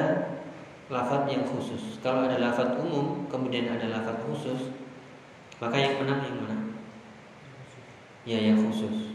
lafat 0.89 1.29
yang 1.29 1.45
khusus. 1.45 2.01
Kalau 2.01 2.25
ada 2.25 2.41
lafat 2.41 2.75
umum, 2.81 3.29
kemudian 3.29 3.69
ada 3.69 3.85
lafat 3.93 4.25
khusus, 4.25 4.73
maka 5.61 5.77
yang 5.77 6.01
menang 6.01 6.25
yang 6.25 6.37
mana? 6.41 6.57
Ya, 8.25 8.37
yang 8.41 8.57
khusus. 8.57 9.13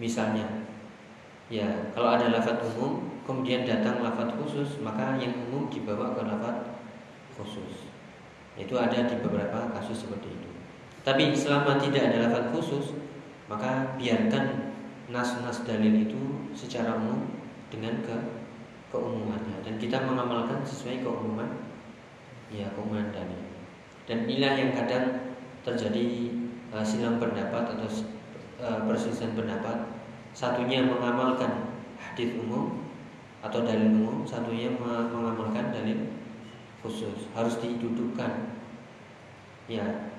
Misalnya, 0.00 0.48
ya 1.52 1.92
kalau 1.92 2.16
ada 2.16 2.32
lafat 2.32 2.64
umum, 2.72 3.20
kemudian 3.28 3.68
datang 3.68 4.00
lafat 4.00 4.32
khusus, 4.40 4.80
maka 4.80 5.20
yang 5.20 5.36
umum 5.48 5.68
dibawa 5.68 6.16
ke 6.16 6.24
lafat 6.24 6.56
khusus. 7.36 7.92
Itu 8.56 8.80
ada 8.80 9.04
di 9.04 9.20
beberapa 9.20 9.68
kasus 9.76 10.08
seperti 10.08 10.32
itu. 10.32 10.50
Tapi 11.04 11.36
selama 11.36 11.76
tidak 11.76 12.12
ada 12.12 12.28
lafat 12.28 12.52
khusus, 12.52 12.96
maka 13.48 13.96
biarkan 14.00 14.72
nas-nas 15.12 15.64
dalil 15.68 16.06
itu 16.06 16.48
secara 16.56 16.96
umum 16.96 17.28
dengan 17.68 18.00
ke 18.04 18.39
keumumannya 18.90 19.62
dan 19.62 19.74
kita 19.78 20.02
mengamalkan 20.02 20.62
sesuai 20.66 21.06
keumuman 21.06 21.48
ya 22.50 22.66
keumuman 22.74 23.14
dalil 23.14 23.50
dan 24.10 24.26
inilah 24.26 24.58
yang 24.58 24.74
kadang 24.74 25.38
terjadi 25.62 26.34
uh, 26.74 26.82
silang 26.82 27.22
pendapat 27.22 27.78
atau 27.78 27.86
uh, 28.58 28.82
perselisihan 28.82 29.38
pendapat. 29.38 29.86
Satunya 30.34 30.82
mengamalkan 30.82 31.78
hadis 31.94 32.34
umum 32.38 32.86
atau 33.38 33.62
dalil 33.62 33.86
umum 33.86 34.26
satunya 34.26 34.70
mengamalkan 34.82 35.70
dalil 35.70 36.10
khusus. 36.82 37.30
Harus 37.38 37.58
didudukkan. 37.62 38.58
Ya 39.70 40.10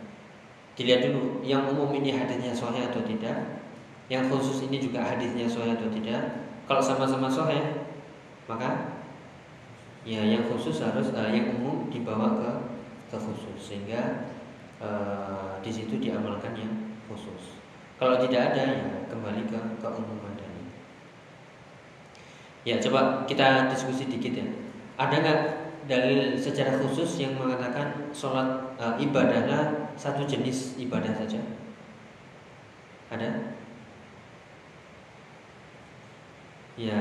dilihat 0.79 1.12
dulu 1.12 1.43
yang 1.43 1.67
umum 1.67 1.91
ini 1.91 2.15
hadisnya 2.15 2.55
sahih 2.55 2.88
atau 2.88 3.03
tidak 3.03 3.60
yang 4.07 4.31
khusus 4.31 4.63
ini 4.71 4.79
juga 4.79 5.03
hadisnya 5.03 5.51
sahih 5.51 5.75
atau 5.75 5.91
tidak. 5.91 6.47
Kalau 6.63 6.79
sama-sama 6.79 7.27
sahih 7.27 7.81
maka 8.52 9.00
ya 10.04 10.20
yang 10.20 10.44
khusus 10.52 10.84
harus 10.84 11.16
uh, 11.16 11.32
yang 11.32 11.56
umum 11.56 11.88
dibawa 11.88 12.36
ke 12.36 12.52
ke 13.08 13.18
khusus 13.18 13.56
sehingga 13.56 14.28
uh, 14.84 15.56
di 15.64 15.72
situ 15.72 16.04
diamalkan 16.04 16.52
yang 16.60 16.74
khusus. 17.08 17.56
Kalau 17.96 18.20
tidak 18.20 18.52
ada 18.52 18.64
ya 18.76 18.90
kembali 19.08 19.48
ke 19.48 19.60
keumuman 19.80 20.36
tadi. 20.36 20.64
Ya 22.68 22.76
coba 22.84 23.24
kita 23.24 23.72
diskusi 23.72 24.12
dikit 24.12 24.36
ya. 24.36 24.48
Ada 25.00 25.16
nggak 25.22 25.42
dalil 25.88 26.36
secara 26.36 26.76
khusus 26.82 27.24
yang 27.24 27.40
mengatakan 27.40 28.12
sholat 28.12 28.76
uh, 28.82 29.00
ibadahlah 29.00 29.94
satu 29.96 30.26
jenis 30.28 30.76
ibadah 30.82 31.14
saja? 31.14 31.40
Ada? 33.14 33.54
Ya, 36.80 36.98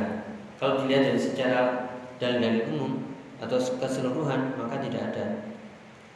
kalau 0.60 0.84
dilihat 0.84 1.08
dari 1.08 1.16
secara 1.16 1.88
dalil-dalil 2.20 2.68
umum 2.76 2.92
atau 3.40 3.56
keseluruhan 3.56 4.60
maka 4.60 4.76
tidak 4.84 5.10
ada. 5.10 5.56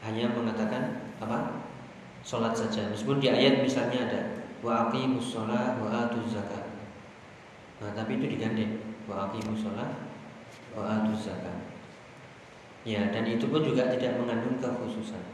Hanya 0.05 0.29
mengatakan 0.37 1.01
apa? 1.17 1.65
Sholat 2.21 2.53
saja. 2.53 2.85
Meskipun 2.93 3.25
di 3.25 3.33
ayat 3.33 3.65
misalnya 3.65 4.05
ada 4.05 4.21
wa 4.61 4.89
aqimus 4.89 5.33
sholat 5.33 5.81
wa 5.81 5.89
atuz 5.89 6.37
zakat. 6.37 6.77
Nah, 7.81 7.97
tapi 7.97 8.21
itu 8.21 8.37
digandeng 8.37 8.85
wa 9.09 9.29
aqimus 9.29 9.65
sholat 9.65 10.13
wa 10.77 10.85
atuz 10.85 11.25
zakat. 11.25 11.57
Ya, 12.85 13.09
dan 13.09 13.25
itu 13.25 13.49
pun 13.49 13.65
juga 13.65 13.89
tidak 13.89 14.21
mengandung 14.21 14.61
kekhususan. 14.61 15.25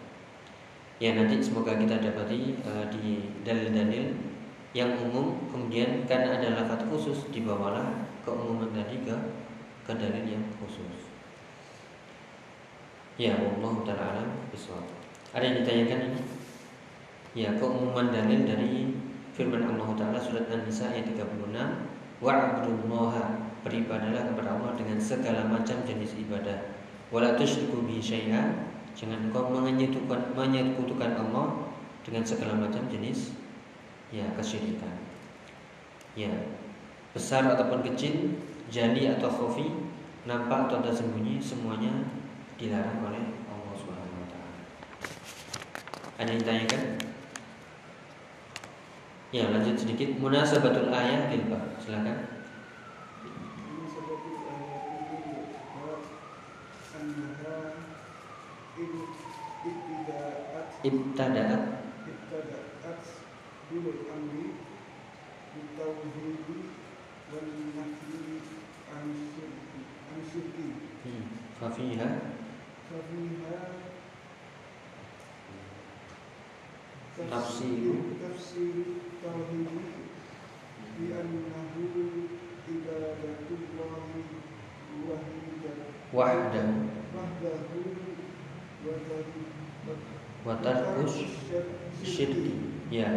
Ya, 1.02 1.18
nanti 1.18 1.42
semoga 1.42 1.74
kita 1.74 1.98
dapati 1.98 2.62
uh, 2.62 2.86
di 2.94 3.34
dalil-dalil 3.42 4.14
yang 4.70 4.94
umum 5.02 5.50
kemudian 5.50 6.06
karena 6.06 6.38
ada 6.38 6.62
lafaz 6.62 6.86
khusus 6.86 7.26
dibawalah 7.34 8.09
keumuman 8.24 8.70
tadi 8.72 9.02
ke 9.04 9.16
ke 9.84 9.92
dalil 9.96 10.24
yang 10.24 10.44
khusus. 10.60 11.10
Ya 13.20 13.36
Allah 13.36 13.74
taala 13.84 14.22
bisawab. 14.48 14.86
Ada 15.30 15.44
yang 15.44 15.56
ditanyakan 15.62 16.00
ini? 16.10 16.22
Ya, 17.30 17.54
keumuman 17.54 18.10
dalil 18.10 18.42
dari 18.42 18.90
firman 19.30 19.62
Allah 19.62 19.94
taala 19.94 20.18
surat 20.18 20.50
An-Nisa 20.50 20.90
ayat 20.90 21.14
36, 21.14 21.54
wa'budullaha 22.18 23.54
beribadalah 23.62 24.26
kepada 24.34 24.58
Allah 24.58 24.72
dengan 24.74 24.98
segala 24.98 25.46
macam 25.46 25.78
jenis 25.86 26.18
ibadah. 26.18 26.74
Wala 27.14 27.38
tusyriku 27.38 27.86
bi 27.86 28.02
syai'a 28.02 28.70
jangan 28.98 29.30
kau 29.30 29.46
menyekutukan 29.54 30.34
menyekutukan 30.34 31.14
Allah 31.14 31.70
dengan 32.02 32.26
segala 32.26 32.58
macam 32.58 32.82
jenis 32.90 33.38
ya 34.10 34.26
kesyirikan. 34.34 34.98
Ya, 36.18 36.30
besar 37.10 37.42
ataupun 37.46 37.82
kecil, 37.92 38.38
jali 38.70 39.10
atau 39.10 39.26
khafi, 39.26 39.66
nampak 40.24 40.70
atau 40.70 40.78
tersembunyi, 40.84 41.42
semuanya 41.42 42.06
dilarang 42.54 43.02
oleh 43.02 43.24
Allah 43.50 43.74
Subhanahu 43.74 44.20
wa 44.20 44.28
taala. 44.30 44.60
Ada 46.22 46.30
yang 46.30 46.44
tanyakan? 46.44 46.82
Ya, 49.30 49.46
lanjut 49.46 49.78
sedikit 49.78 50.18
munasabatul 50.18 50.90
ayat 50.90 51.30
lil 51.30 51.46
Silakan. 51.78 52.40
Ibtada'at 60.80 61.62
Ibtada'at 62.08 63.00
Bilul 63.68 64.08
amri 64.08 64.56
Bitawhidi 65.52 66.80
والنهي 67.33 67.89
عن 68.95 69.05
الشرك 70.21 70.57
ففيها 71.61 72.09
ففيها 72.89 73.59
تفسير 77.17 77.93
تفسير 78.23 78.73
التوحيد 78.75 79.67
بأنه 80.99 81.65
عبادة 82.67 83.49
الله 83.49 84.07
وحده 85.09 85.73
وحده 86.13 86.65
وحده 87.15 87.55
watarkus 90.45 91.25
syirki 92.05 92.53
ya 92.93 93.09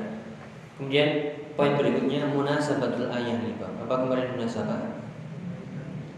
kemudian 0.80 1.36
poin 1.53 1.73
berikutnya 1.77 2.33
munasabatul 2.33 3.09
ayah 3.13 3.37
nih 3.41 3.53
Pak. 3.61 3.85
Apa 3.85 3.95
kemarin 4.05 4.33
munasabah? 4.37 5.01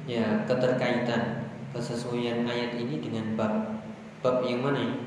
Ya 0.06 0.46
keterkaitan 0.46 1.52
kesesuaian 1.76 2.46
ayat 2.48 2.78
ini 2.80 3.02
dengan 3.02 3.36
bab 3.36 3.84
bab 4.24 4.46
yang 4.46 4.64
mana 4.64 5.02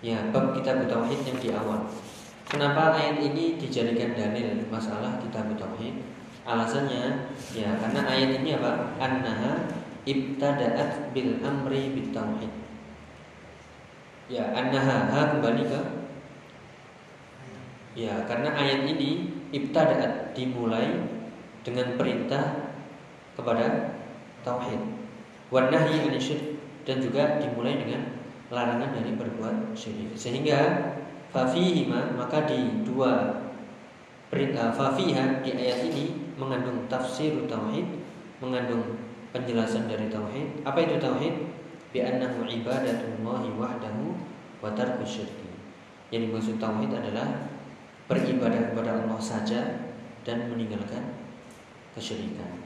ya 0.00 0.30
bab 0.30 0.56
kitab 0.56 0.86
tauhid 0.88 1.20
yang 1.26 1.38
di 1.42 1.48
awal. 1.52 1.84
Kenapa 2.48 2.94
ayat 2.94 3.18
ini 3.20 3.58
dijadikan 3.58 4.14
dalil 4.14 4.62
masalah 4.70 5.18
kitab 5.20 5.52
tauhid 5.58 6.00
alasannya 6.44 7.32
ya 7.56 7.76
karena 7.80 8.00
ayat 8.04 8.30
ini 8.40 8.56
apa? 8.56 8.94
Annaha 9.00 9.68
ibtada'at 10.04 11.16
bil 11.16 11.40
amri 11.40 11.92
bit 11.96 12.12
tauhid. 12.12 12.52
Ya, 14.24 14.56
annaha 14.56 15.12
ha 15.12 15.20
kembali 15.36 15.68
ke 15.68 15.80
Ya, 17.94 18.26
karena 18.26 18.50
ayat 18.50 18.90
ini 18.90 19.30
ibtada'at 19.54 20.34
dimulai 20.34 20.98
dengan 21.62 21.94
perintah 21.94 22.74
kepada 23.38 23.94
tauhid. 24.42 24.82
Wan 25.54 25.70
nahyi 25.70 26.10
dan 26.84 26.96
juga 27.00 27.38
dimulai 27.38 27.78
dengan 27.78 28.02
larangan 28.50 28.90
dari 28.98 29.14
berbuat 29.14 29.78
syirik. 29.78 30.18
Sehingga 30.18 30.58
fafihima 31.30 32.18
maka 32.18 32.44
di 32.50 32.82
dua 32.82 33.42
perintah 34.28 34.74
fafiha 34.74 35.46
di 35.46 35.54
ayat 35.54 35.86
ini 35.94 36.34
mengandung 36.34 36.90
tafsir 36.90 37.30
tauhid, 37.46 37.86
mengandung 38.42 38.98
penjelasan 39.30 39.86
dari 39.86 40.10
tauhid. 40.10 40.66
Apa 40.66 40.82
itu 40.82 40.98
tauhid? 40.98 41.34
bi 41.94 42.02
annahu 42.02 42.42
ibadatullahi 42.42 43.54
wahdahu 43.54 44.18
wa 44.58 44.74
tarku 44.74 45.06
syirki. 45.06 45.46
Yang 46.10 46.26
dimaksud 46.26 46.56
tauhid 46.58 46.90
adalah 46.90 47.53
beribadah 48.10 48.72
kepada 48.72 49.04
Allah 49.04 49.20
saja 49.20 49.60
dan 50.24 50.48
meninggalkan 50.52 51.16
kesyirikan. 51.96 52.60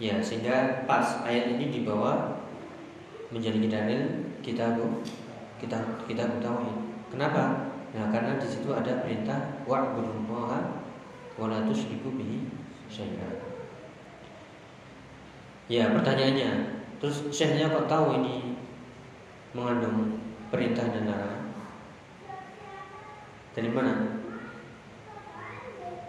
Ya, 0.00 0.18
sehingga 0.18 0.82
pas 0.88 1.22
ayat 1.22 1.56
ini 1.56 1.70
dibawa 1.70 2.42
menjadi 3.30 3.62
dalil 3.70 4.02
kita 4.42 4.74
kita 5.62 5.78
kita 6.10 6.24
tauhid. 6.42 6.78
Kenapa? 7.08 7.70
Nah, 7.92 8.08
karena 8.08 8.40
di 8.40 8.48
situ 8.48 8.72
ada 8.72 9.04
perintah 9.04 9.62
wa'budullaha 9.68 10.60
wa 11.36 11.46
la 11.46 11.62
tusyriku 11.68 12.08
bihi 12.16 12.48
syai'an. 12.88 13.36
Ya, 15.70 15.92
pertanyaannya, 15.92 16.82
Terus 17.02 17.34
syekhnya 17.34 17.66
kok 17.66 17.90
tahu 17.90 18.14
ini 18.22 18.54
mengandung 19.58 20.22
perintah 20.54 20.86
dan 20.86 21.10
larangan? 21.10 21.41
Dari 23.52 23.68
mana? 23.68 24.20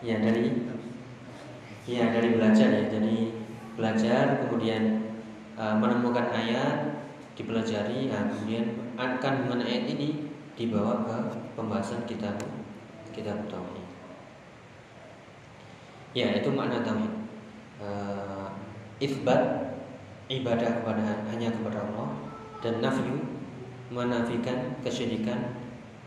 Ya 0.03 0.19
dari 0.19 0.51
Ya 1.83 2.15
dari 2.15 2.39
belajar 2.39 2.71
ya 2.71 2.87
Jadi 2.87 3.43
belajar 3.75 4.39
kemudian 4.39 5.03
uh, 5.59 5.75
menemukan 5.75 6.31
ayat 6.31 7.03
dipelajari 7.33 8.13
nah, 8.13 8.29
kemudian 8.29 8.93
akan 8.93 9.33
dengan 9.43 9.59
ayat 9.65 9.89
ini 9.89 10.29
dibawa 10.53 11.01
ke 11.01 11.15
pembahasan 11.57 12.05
kitab 12.05 12.37
kitab 13.09 13.49
tauhid. 13.49 13.87
Ya 16.13 16.37
itu 16.37 16.53
makna 16.53 16.85
tauhid. 16.85 17.13
Uh, 17.81 18.47
isbat 19.01 19.73
ibadah 20.29 20.79
kepada 20.79 21.25
hanya 21.33 21.49
kepada 21.49 21.83
Allah 21.89 22.09
dan 22.61 22.79
nafyu 22.79 23.17
menafikan 23.89 24.77
kesyirikan 24.85 25.57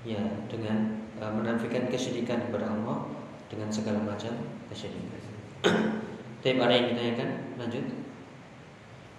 ya 0.06 0.22
dengan 0.46 0.95
menafikan 1.20 1.88
kesyirikan 1.88 2.48
kepada 2.48 2.68
Allah 2.68 3.08
dengan 3.48 3.68
segala 3.72 4.02
macam 4.04 4.32
kesyirikan. 4.68 5.20
Tapi 6.44 6.58
ada 6.62 6.74
yang 6.74 6.88
ditanyakan? 6.94 7.28
Lanjut. 7.58 7.84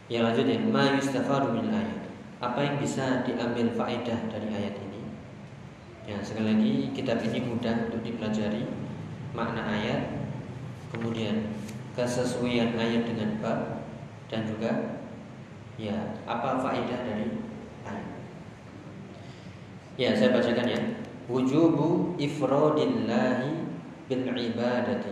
Ya 0.08 0.24
lanjut 0.24 0.46
ya. 0.48 0.60
Ma 0.64 0.96
yustafadu 0.96 1.52
min 1.58 1.68
ayat. 1.74 2.08
Apa 2.40 2.64
yang 2.64 2.78
bisa 2.78 3.26
diambil 3.26 3.74
faedah 3.74 4.30
dari 4.30 4.48
ayat 4.54 4.78
ini? 4.78 5.02
Ya 6.08 6.22
sekali 6.24 6.56
lagi 6.56 6.74
kitab 6.96 7.20
ini 7.26 7.44
mudah 7.44 7.92
untuk 7.92 8.00
dipelajari 8.06 8.64
makna 9.36 9.60
ayat, 9.68 10.24
kemudian 10.94 11.52
kesesuaian 11.98 12.78
ayat 12.80 13.04
dengan 13.04 13.36
bab 13.44 13.84
dan 14.32 14.48
juga 14.48 15.02
ya 15.76 16.16
apa 16.24 16.64
faedah 16.64 17.00
dari 17.04 17.44
ayat. 17.84 18.10
Ya, 19.98 20.14
saya 20.14 20.30
bacakan 20.30 20.68
ya. 20.70 20.82
Wujubu 21.28 22.16
ifradillahi 22.16 23.52
bil 24.08 24.28
ibadati 24.32 25.12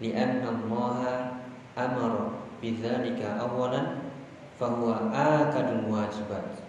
li'anna 0.00 0.48
Allah 0.48 1.36
amara 1.76 2.48
bidzalika 2.64 3.36
awalan 3.36 4.08
fahuwa 4.56 5.12
akadul 5.12 5.84
wajibat. 5.92 6.64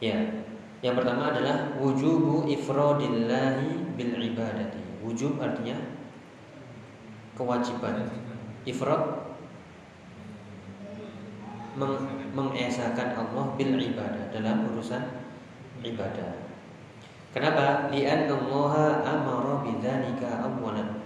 Ya, 0.00 0.16
yang 0.80 0.96
pertama 0.96 1.28
adalah 1.28 1.76
wujubu 1.76 2.48
ifradillahi 2.48 3.92
bil 3.92 4.14
ibadati. 4.16 4.80
Wujub 5.04 5.36
artinya 5.44 5.76
kewajiban. 7.36 8.08
Ifrad 8.64 9.28
meng 11.78 11.94
mengesakan 12.32 13.14
Allah 13.14 13.44
bil 13.60 13.76
ibadah 13.76 14.32
dalam 14.32 14.72
urusan 14.72 15.04
ibadah. 15.84 16.47
Kenapa? 17.28 17.92
Lian 17.92 18.24
Allah 18.24 19.04
amara 19.04 19.60
bidzalika 19.60 20.48
awalan. 20.48 21.04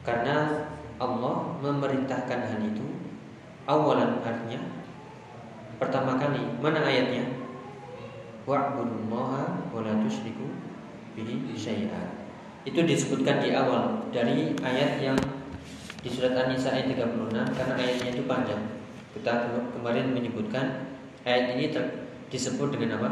Karena 0.00 0.64
Allah 0.96 1.60
memerintahkan 1.60 2.40
hal 2.48 2.60
itu 2.64 2.84
awalan 3.68 4.24
artinya 4.24 4.60
pertama 5.76 6.16
kali. 6.16 6.40
Mana 6.60 6.84
ayatnya? 6.84 7.24
Wa'budullaha 8.48 9.72
wa 9.72 9.80
la 9.84 10.00
tusyriku 10.00 10.48
bihi 11.12 11.52
syai'a. 11.52 12.16
Itu 12.64 12.84
disebutkan 12.84 13.44
di 13.44 13.52
awal 13.52 14.08
dari 14.12 14.56
ayat 14.60 15.00
yang 15.00 15.16
di 16.00 16.08
surat 16.08 16.32
An-Nisa 16.32 16.72
ayat 16.72 16.92
36 16.96 17.56
karena 17.56 17.74
ayatnya 17.76 18.08
itu 18.12 18.24
panjang. 18.24 18.62
Kita 19.12 19.52
kemarin 19.76 20.16
menyebutkan 20.16 20.88
ayat 21.28 21.56
ini 21.56 21.68
disebut 22.32 22.72
dengan 22.72 23.00
apa? 23.00 23.10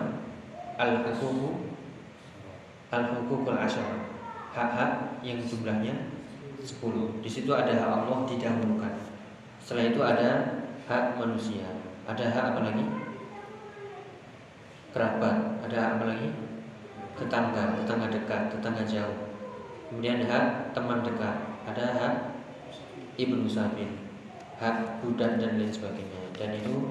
Al-hukuku 0.81 1.68
Al-hukukul 2.89 3.57
asyar. 3.57 4.09
Hak-hak 4.53 5.21
yang 5.21 5.39
jumlahnya 5.45 5.93
10 6.65 7.23
Di 7.23 7.31
situ 7.31 7.53
ada 7.53 7.71
hak 7.71 7.91
Allah 8.03 8.19
didahulukan. 8.25 8.95
Setelah 9.61 9.85
itu 9.93 10.01
ada 10.01 10.31
hak 10.89 11.21
manusia. 11.21 11.69
Ada 12.09 12.25
hak 12.33 12.45
apa 12.57 12.61
lagi? 12.65 12.85
Kerabat. 14.97 15.37
Ada 15.69 15.77
hak 15.77 15.91
apa 16.01 16.05
lagi? 16.09 16.29
Tetangga, 17.19 17.65
tetangga 17.77 18.07
dekat, 18.09 18.43
tetangga 18.57 18.83
jauh. 18.89 19.19
Kemudian 19.93 20.25
hak 20.25 20.73
teman 20.73 21.05
dekat. 21.05 21.37
Ada 21.69 21.85
hak 22.01 22.15
ibnu 23.21 23.45
sabil 23.45 24.09
hak 24.59 25.03
budak 25.03 25.39
dan 25.39 25.57
lain 25.57 25.71
sebagainya. 25.71 26.19
Dan 26.35 26.59
itu 26.59 26.91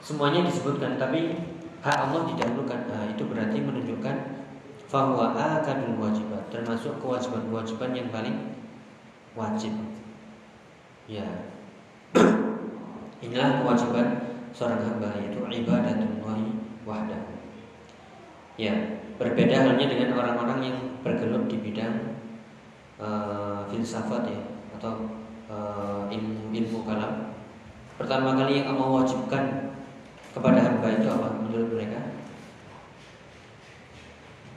semuanya 0.00 0.44
disebutkan 0.48 0.96
tapi 0.96 1.36
hak 1.84 1.98
Allah 2.08 2.24
didahulukan. 2.32 2.80
Nah, 2.88 3.04
itu 3.12 3.22
berarti 3.28 3.58
menunjukkan 3.60 4.16
bahwa 4.94 5.34
akadul 5.34 5.98
wajibat. 5.98 6.46
Termasuk 6.54 7.02
kewajiban-kewajiban 7.02 7.90
yang 7.98 8.08
paling 8.14 8.54
wajib. 9.34 9.74
Ya. 11.10 11.26
Inilah 13.26 13.66
kewajiban 13.66 14.22
seorang 14.54 14.86
hamba 14.86 15.18
yaitu 15.18 15.42
ibadatullahi 15.42 16.46
wahdahu. 16.86 17.34
Ya 18.54 19.02
berbeda 19.18 19.66
halnya 19.66 19.86
dengan 19.90 20.14
orang-orang 20.14 20.60
yang 20.62 20.78
bergelut 21.02 21.50
di 21.50 21.58
bidang 21.58 22.18
uh, 23.02 23.66
filsafat 23.66 24.30
ya 24.30 24.40
atau 24.78 25.10
uh, 25.50 26.06
ilmu 26.06 26.54
ilmu 26.54 26.86
kalam. 26.86 27.34
Pertama 27.98 28.38
kali 28.38 28.62
yang 28.62 28.78
Allah 28.78 29.02
wajibkan 29.02 29.74
kepada 30.30 30.62
hamba 30.62 30.86
itu 30.94 31.06
apa 31.10 31.28
menurut 31.42 31.70
mereka 31.74 31.98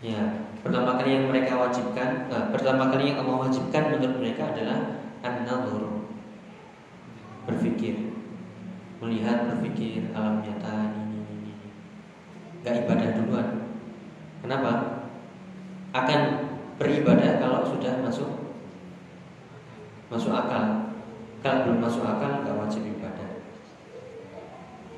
ya 0.04 0.22
pertama 0.62 0.98
kali 1.00 1.18
yang 1.18 1.26
mereka 1.30 1.58
wajibkan 1.58 2.30
uh, 2.30 2.54
pertama 2.54 2.94
kali 2.94 3.14
yang 3.14 3.24
Allah 3.26 3.50
wajibkan 3.50 3.94
menurut 3.94 4.18
mereka 4.22 4.54
adalah 4.54 4.80
an-nadhur 5.26 6.06
berpikir 7.48 8.14
melihat 9.00 9.48
berpikir 9.54 10.10
alam 10.14 10.42
nyata 10.42 10.90
ini 11.06 11.22
ini, 11.22 11.52
ini. 11.54 11.70
Gak 12.66 12.86
ibadah 12.86 13.10
duluan 13.14 13.48
kenapa 14.42 14.72
akan 15.96 16.22
beribadah 16.78 17.42
kalau 17.42 17.66
sudah 17.66 18.02
masuk 18.06 18.30
masuk 20.08 20.32
akal. 20.32 20.94
Kalau 21.44 21.70
belum 21.70 21.80
masuk 21.84 22.04
akal 22.06 22.44
nggak 22.44 22.58
wajib 22.58 22.82
ibadah. 22.86 23.30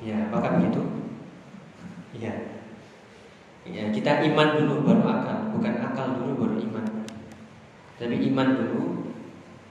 Ya, 0.00 0.16
apakah 0.28 0.56
begitu? 0.56 0.80
Ya. 2.16 2.32
Ya, 3.68 3.89
kita 4.00 4.24
iman 4.32 4.56
dulu 4.56 4.74
baru 4.88 5.04
akal, 5.04 5.38
bukan 5.52 5.74
akal 5.76 6.16
dulu 6.16 6.32
baru 6.40 6.56
iman. 6.72 7.04
Tapi 8.00 8.16
iman 8.32 8.48
dulu 8.56 9.12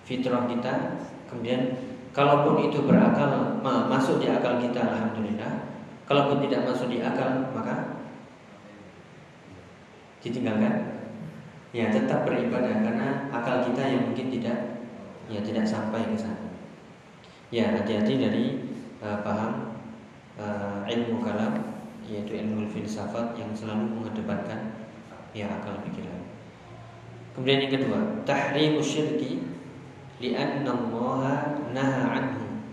fitrah 0.06 0.46
kita, 0.46 1.02
kemudian 1.26 1.74
kalaupun 2.14 2.70
itu 2.70 2.86
berakal 2.86 3.58
masuk 3.66 4.22
di 4.22 4.30
akal 4.30 4.62
kita 4.62 4.86
alhamdulillah. 4.86 5.74
Kalaupun 6.06 6.46
tidak 6.46 6.70
masuk 6.70 6.94
di 6.94 7.02
akal, 7.02 7.50
maka 7.58 8.06
ditinggalkan. 10.22 11.02
Ya, 11.74 11.90
tetap 11.90 12.26
beribadah 12.26 12.86
karena 12.86 13.34
akal 13.34 13.66
kita 13.66 13.82
yang 13.82 14.14
mungkin 14.14 14.30
tidak 14.30 14.58
ya 15.26 15.42
tidak 15.42 15.66
sampai 15.66 16.06
ke 16.06 16.18
sana. 16.18 16.54
Ya, 17.50 17.74
hati-hati 17.74 18.14
dari 18.18 18.46
uh, 19.02 19.26
paham 19.26 19.74
uh, 20.38 20.86
ilmu 20.86 21.22
kalam 21.22 21.69
yaitu 22.10 22.42
ilmu 22.42 22.66
filsafat 22.66 23.38
yang 23.38 23.54
selalu 23.54 24.02
mengedepankan 24.02 24.74
ya 25.32 25.46
akal 25.46 25.78
pikiran. 25.86 26.26
Kemudian 27.38 27.70
yang 27.70 27.74
kedua, 27.78 28.00
tahrimu 28.26 28.82
syirki 28.82 29.46
li'anna 30.18 30.74
Allah 30.74 31.54
naha 31.70 32.04
anhu 32.18 32.66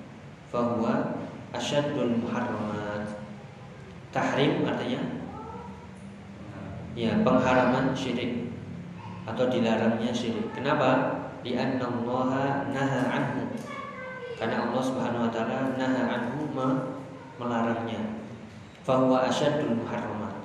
fahuwa 0.48 1.20
asyaddul 1.52 2.16
muharramat. 2.24 3.20
Tahrim 4.10 4.64
artinya 4.64 5.04
ya 6.96 7.20
pengharaman 7.20 7.92
syirik 7.92 8.48
atau 9.28 9.52
dilarangnya 9.52 10.16
syirik. 10.16 10.48
Kenapa? 10.56 11.20
Li'anna 11.44 11.84
Allah 11.84 12.30
naha 12.72 13.00
anhu. 13.12 13.52
Karena 14.40 14.64
Allah 14.64 14.82
Subhanahu 14.82 15.28
wa 15.28 15.30
taala 15.30 15.76
naha 15.76 16.02
anhu 16.08 16.48
melarangnya 17.36 18.15
fahuwa 18.86 19.26
asyadul 19.26 19.82
muharramat 19.82 20.38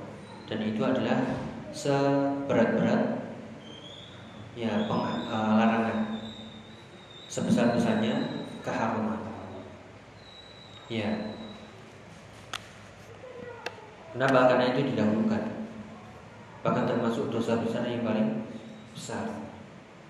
dan 0.50 0.60
itu 0.66 0.82
adalah 0.82 1.22
seberat-berat 1.70 3.22
ya 4.58 4.90
peng, 4.90 5.06
uh, 5.32 5.52
larangan. 5.56 6.20
Sebesar-besarnya 7.32 8.44
keharuman. 8.60 9.24
Ya. 10.92 11.40
Kenapa? 14.12 14.52
Karena 14.52 14.76
itu 14.76 14.92
didahulukan. 14.92 15.72
Bahkan 16.68 16.84
termasuk 16.84 17.32
dosa 17.32 17.64
besar 17.64 17.88
yang 17.88 18.04
paling 18.04 18.44
besar. 18.92 19.48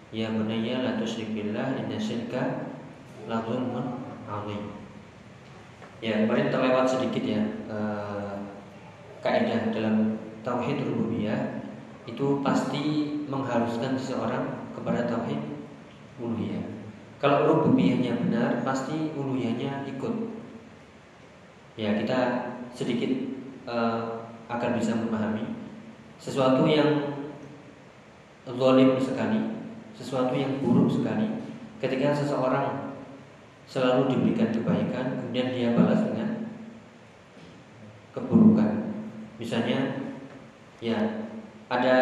Ya 0.10 0.34
bunayya 0.34 0.82
la 0.82 0.98
tusyrik 0.98 1.38
billah 1.38 1.78
inna 1.78 2.02
syirka 2.02 2.74
la 3.30 3.46
Ya 6.02 6.26
kemarin 6.26 6.50
terlewat 6.50 6.90
sedikit 6.90 7.22
ya 7.22 7.42
eh, 7.70 8.34
kaidah 9.22 9.70
dalam 9.70 10.18
tauhid 10.42 10.82
rububiyah 10.82 11.62
itu 12.10 12.42
pasti 12.42 13.16
mengharuskan 13.30 13.94
seseorang 13.94 14.74
kepada 14.74 15.06
tauhid 15.06 15.38
uluhiyah. 16.18 16.66
Kalau 17.22 17.46
rububiyahnya 17.46 18.18
benar, 18.18 18.66
pasti 18.66 19.14
uluhiyahnya 19.14 19.86
ikut. 19.86 20.14
Ya 21.78 21.94
kita 22.02 22.20
sedikit 22.74 23.14
uh, 23.70 24.26
akan 24.50 24.72
bisa 24.82 24.98
memahami 24.98 25.46
sesuatu 26.18 26.66
yang 26.66 27.22
zalim 28.44 28.98
sekali, 28.98 29.40
sesuatu 29.94 30.34
yang 30.34 30.60
buruk 30.66 30.90
sekali. 30.90 31.30
Ketika 31.78 32.10
seseorang 32.14 32.91
selalu 33.72 34.12
diberikan 34.12 34.52
kebaikan 34.52 35.06
kemudian 35.16 35.48
dia 35.56 35.70
balas 35.72 36.04
dengan 36.04 36.52
keburukan. 38.12 38.92
Misalnya 39.40 40.12
ya 40.84 41.00
ada 41.72 41.96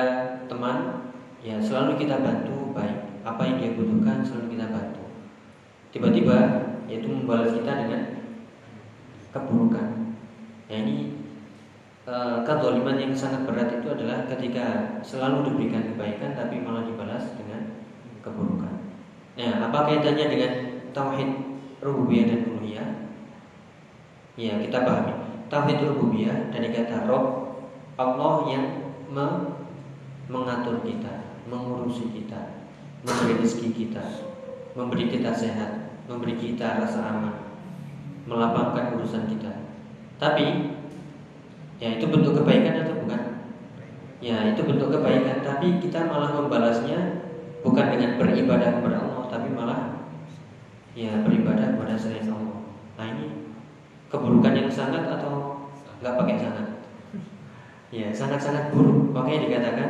teman 0.49 1.05
ya 1.45 1.61
selalu 1.61 2.01
kita 2.01 2.25
bantu 2.25 2.73
baik 2.73 3.21
apa 3.21 3.41
yang 3.45 3.57
dia 3.61 3.71
butuhkan 3.77 4.25
selalu 4.25 4.57
kita 4.57 4.65
bantu. 4.73 5.03
Tiba-tiba 5.93 6.37
yaitu 6.89 7.05
membalas 7.05 7.53
kita 7.53 7.85
dengan 7.85 8.01
keburukan. 9.29 10.17
Ya 10.65 10.81
ini 10.81 11.21
e, 12.09 12.15
kezaliman 12.49 12.97
yang 12.97 13.13
sangat 13.13 13.45
berat 13.45 13.69
itu 13.77 13.93
adalah 13.93 14.25
ketika 14.25 14.97
selalu 15.05 15.53
diberikan 15.53 15.85
kebaikan 15.93 16.33
tapi 16.33 16.65
malah 16.65 16.81
dibalas 16.81 17.29
dengan 17.37 17.77
keburukan. 18.25 18.73
Nah, 19.37 19.69
apa 19.69 19.79
kaitannya 19.85 20.25
dengan 20.33 20.51
tauhid 20.91 21.58
rububiyah 21.79 22.25
dan 22.27 22.39
uluhiyah? 22.51 22.89
Ya, 24.39 24.55
kita 24.59 24.87
pahami. 24.87 25.13
Tauhid 25.49 25.81
rububiyah 25.83 26.53
dari 26.53 26.69
kata 26.71 27.09
Rob 27.09 27.57
Allah 27.99 28.35
yang 28.47 28.65
me 29.09 29.27
mengatur 30.29 30.85
kita, 30.85 31.41
mengurusi 31.49 32.13
kita, 32.13 32.69
memberi 33.01 33.41
rezeki 33.41 33.69
kita, 33.73 34.03
memberi 34.77 35.09
kita 35.09 35.33
sehat, 35.33 35.97
memberi 36.05 36.37
kita 36.37 36.77
rasa 36.77 37.01
aman, 37.01 37.35
melapangkan 38.29 38.93
urusan 38.93 39.25
kita. 39.25 39.65
Tapi 40.21 40.77
ya 41.81 41.97
itu 41.97 42.05
bentuk 42.05 42.37
kebaikan 42.37 42.85
atau 42.85 43.01
bukan? 43.01 43.21
Ya, 44.21 44.53
itu 44.53 44.61
bentuk 44.67 44.93
kebaikan, 44.93 45.41
tapi 45.41 45.81
kita 45.81 46.05
malah 46.05 46.35
membalasnya 46.35 47.25
bukan 47.65 47.85
dengan 47.89 48.19
beribadah 48.19 48.77
kepada 48.77 48.97
Allah, 48.99 49.08
ya 50.99 51.23
beribadah 51.23 51.79
kepada 51.79 51.95
selain 51.95 52.27
Allah. 52.27 52.59
Nah 52.99 53.05
ini 53.15 53.55
keburukan 54.11 54.51
yang 54.51 54.67
sangat 54.67 55.07
atau 55.07 55.63
nggak 56.03 56.15
pakai 56.19 56.35
sangat? 56.35 56.67
Ya 57.95 58.11
sangat-sangat 58.11 58.75
buruk. 58.75 59.15
Makanya 59.15 59.47
dikatakan 59.47 59.89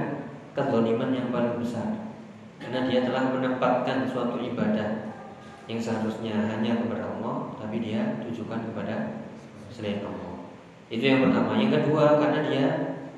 kezaliman 0.53 1.09
yang 1.09 1.27
paling 1.33 1.57
besar 1.57 2.13
karena 2.61 2.85
dia 2.85 3.01
telah 3.09 3.33
menempatkan 3.33 4.05
suatu 4.05 4.37
ibadah 4.37 5.17
yang 5.65 5.81
seharusnya 5.81 6.33
hanya 6.49 6.81
kepada 6.81 7.05
Allah, 7.17 7.53
tapi 7.57 7.81
dia 7.81 8.21
tujukan 8.25 8.69
kepada 8.69 9.25
selain 9.69 10.05
Allah. 10.05 10.49
Itu 10.89 11.05
yang 11.05 11.29
pertama. 11.29 11.57
Yang 11.57 11.81
kedua 11.81 12.17
karena 12.17 12.39
dia 12.49 12.65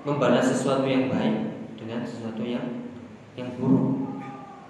membalas 0.03 0.47
sesuatu 0.51 0.87
yang 0.87 1.07
baik 1.07 1.35
dengan 1.79 2.03
sesuatu 2.03 2.43
yang 2.43 2.91
yang 3.35 3.55
buruk. 3.55 4.19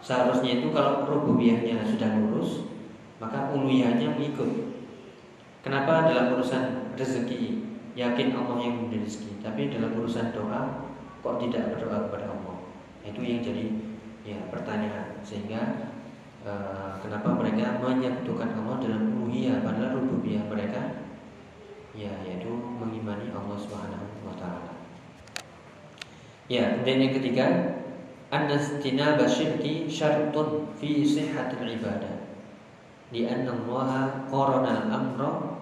Seharusnya 0.01 0.62
itu 0.62 0.73
kalau 0.73 1.05
rububiyahnya 1.05 1.86
sudah 1.86 2.10
lurus, 2.17 2.65
maka 3.21 3.53
uluhiyahnya 3.53 4.17
mengikut. 4.17 4.81
Kenapa 5.62 6.10
dalam 6.10 6.34
urusan 6.34 6.97
rezeki 6.97 7.62
yakin 7.93 8.34
Allah 8.34 8.57
yang 8.65 8.81
memberi 8.81 9.05
rezeki, 9.05 9.45
tapi 9.45 9.69
dalam 9.69 9.93
urusan 9.93 10.34
doa 10.34 10.89
kok 11.21 11.38
tidak 11.38 11.77
berdoa 11.77 12.10
kepada 12.10 12.34
Allah? 12.34 12.57
Itu 13.05 13.21
yang 13.21 13.45
jadi 13.45 13.69
ya 14.25 14.41
pertanyaan 14.49 15.21
sehingga 15.21 15.93
uh, 16.41 16.97
kenapa 16.97 17.38
mereka 17.38 17.77
menyebutkan 17.77 18.57
Allah 18.57 18.81
dalam 18.81 19.21
uluhiyah 19.21 19.62
padahal 19.62 20.01
rububiyah 20.01 20.49
mereka 20.49 21.05
ya 21.93 22.10
yaitu 22.25 22.49
mengimani 22.49 23.29
Allah 23.29 23.57
Subhanahu 23.62 24.25
wa. 24.25 24.34
Ya, 26.51 26.75
kemudian 26.75 26.99
yang 26.99 27.13
ketiga, 27.15 27.47
anastina 28.27 29.15
basyirki 29.15 29.88
syartun 29.88 30.67
fi 30.75 30.99
sihhatil 30.99 31.63
ibadah 31.79 32.20
qarana 33.12 34.71
al-amra 34.88 35.60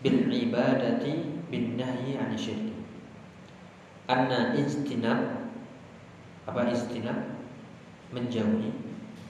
bil 0.00 0.30
ibadati 0.30 1.42
bin 1.50 1.74
nahyi 1.74 2.14
'an 2.16 2.32
syirk. 2.38 2.70
Anna 4.06 4.54
istinab 4.54 5.50
apa 6.44 6.60
istinab 6.70 7.40
menjauhi 8.12 8.70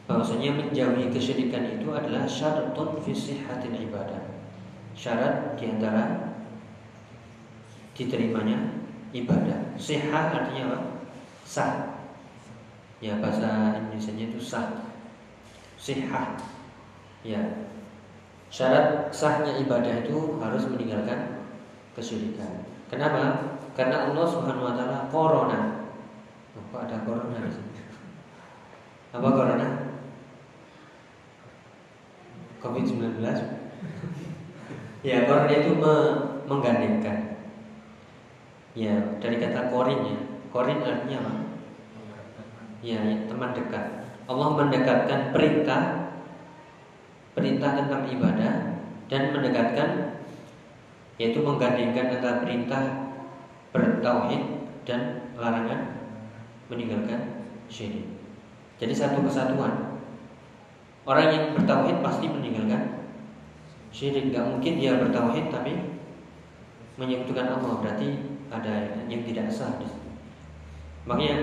bahwasanya 0.04 0.60
menjauhi 0.60 1.08
kesyirikan 1.08 1.80
itu 1.80 1.88
adalah 1.88 2.28
syaratun 2.28 3.00
fi 3.00 3.12
sihhatil 3.16 3.88
ibadah. 3.88 4.20
Syarat 4.92 5.56
di 5.56 5.72
antara 5.72 6.34
diterimanya 7.94 8.84
ibadah. 9.14 9.78
Sihah 9.78 10.34
artinya 10.34 10.74
apa? 10.74 10.78
Sah. 11.46 11.72
Ya 12.98 13.18
bahasa 13.22 13.78
Indonesia 13.78 14.12
itu 14.14 14.38
sah. 14.42 14.90
Sihah 15.78 16.38
Ya, 17.24 17.40
syarat 18.52 19.08
sahnya 19.08 19.56
ibadah 19.64 20.04
itu 20.04 20.36
harus 20.36 20.68
meninggalkan 20.68 21.40
kesyirikan. 21.96 22.68
Kenapa? 22.92 23.56
Karena 23.72 24.12
Allah 24.12 24.28
Subhanahu 24.28 24.68
wa 24.68 24.76
taala 24.76 25.08
corona. 25.08 25.88
Oh, 26.52 26.62
kok 26.68 26.84
ada 26.84 27.00
corona 27.02 27.40
di 27.40 27.50
sini? 27.50 27.80
Apa 29.16 29.28
corona? 29.32 29.68
Covid-19. 32.60 33.18
ya, 35.00 35.24
corona 35.24 35.54
itu 35.56 35.72
me 35.80 35.94
menggandengkan. 36.44 37.40
Ya, 38.76 38.94
dari 39.16 39.40
kata 39.40 39.72
korin 39.72 40.00
ya. 40.12 40.18
Korin 40.52 40.84
artinya 40.84 41.24
apa? 41.24 41.32
Ya, 42.84 43.00
ya, 43.00 43.16
teman 43.24 43.56
dekat. 43.56 44.04
Allah 44.28 44.48
mendekatkan 44.60 45.32
perintah 45.32 46.03
perintah 47.34 47.74
tentang 47.74 48.06
ibadah 48.08 48.52
dan 49.10 49.22
mendekatkan 49.34 50.22
yaitu 51.18 51.42
menggandingkan 51.42 52.18
antara 52.18 52.42
perintah 52.42 52.82
bertauhid 53.70 54.42
dan 54.86 55.30
larangan 55.38 56.10
meninggalkan 56.70 57.46
syirik. 57.70 58.06
Jadi 58.78 58.94
satu 58.94 59.22
kesatuan. 59.22 60.02
Orang 61.04 61.28
yang 61.30 61.44
bertauhid 61.54 62.00
pasti 62.00 62.26
meninggalkan 62.26 63.06
syirik. 63.94 64.34
Gak 64.34 64.46
mungkin 64.50 64.80
dia 64.80 64.98
bertauhid 64.98 65.52
tapi 65.52 65.94
menyebutkan 66.98 67.50
Allah 67.50 67.82
berarti 67.82 68.38
ada 68.50 69.02
yang 69.10 69.22
tidak 69.26 69.50
sah 69.50 69.78
di 69.78 69.86
situ. 69.86 70.10
Makanya 71.04 71.36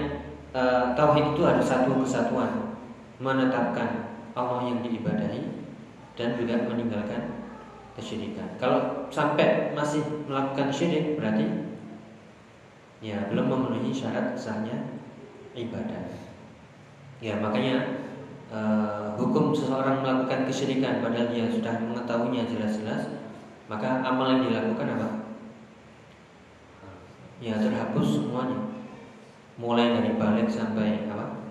uh, 0.56 0.96
tauhid 0.98 1.36
itu 1.36 1.44
ada 1.44 1.62
satu 1.62 2.02
kesatuan, 2.02 2.76
menetapkan 3.22 4.20
Allah 4.34 4.66
yang 4.66 4.80
diibadahi 4.82 5.61
dan 6.16 6.36
juga 6.36 6.68
meninggalkan 6.68 7.42
kesyirikan. 7.96 8.56
Kalau 8.60 9.08
sampai 9.12 9.76
masih 9.76 10.04
melakukan 10.28 10.72
syirik 10.72 11.20
berarti 11.20 11.48
ya 13.02 13.28
belum 13.28 13.50
memenuhi 13.50 13.92
syarat 13.92 14.38
sahnya 14.38 15.02
ibadah. 15.58 16.12
Ya 17.22 17.38
makanya 17.38 18.06
uh, 18.50 19.14
hukum 19.18 19.54
seseorang 19.54 20.02
melakukan 20.02 20.48
kesyirikan 20.48 21.04
padahal 21.04 21.30
dia 21.30 21.50
sudah 21.50 21.78
mengetahuinya 21.82 22.48
jelas-jelas, 22.50 23.12
maka 23.70 24.02
amal 24.06 24.38
yang 24.38 24.48
dilakukan 24.48 24.88
apa? 24.98 25.10
Ya 27.42 27.58
terhapus 27.58 28.22
semuanya 28.22 28.72
mulai 29.62 29.98
dari 29.98 30.18
balik 30.18 30.50
sampai 30.50 31.10
apa 31.10 31.42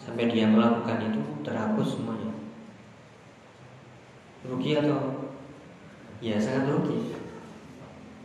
sampai 0.00 0.32
dia 0.32 0.48
melakukan 0.48 1.12
itu 1.12 1.20
terhapus 1.44 1.96
semuanya 1.96 2.19
rugi 4.46 4.80
atau 4.80 5.28
ya 6.20 6.36
sangat 6.40 6.72
rugi. 6.72 7.16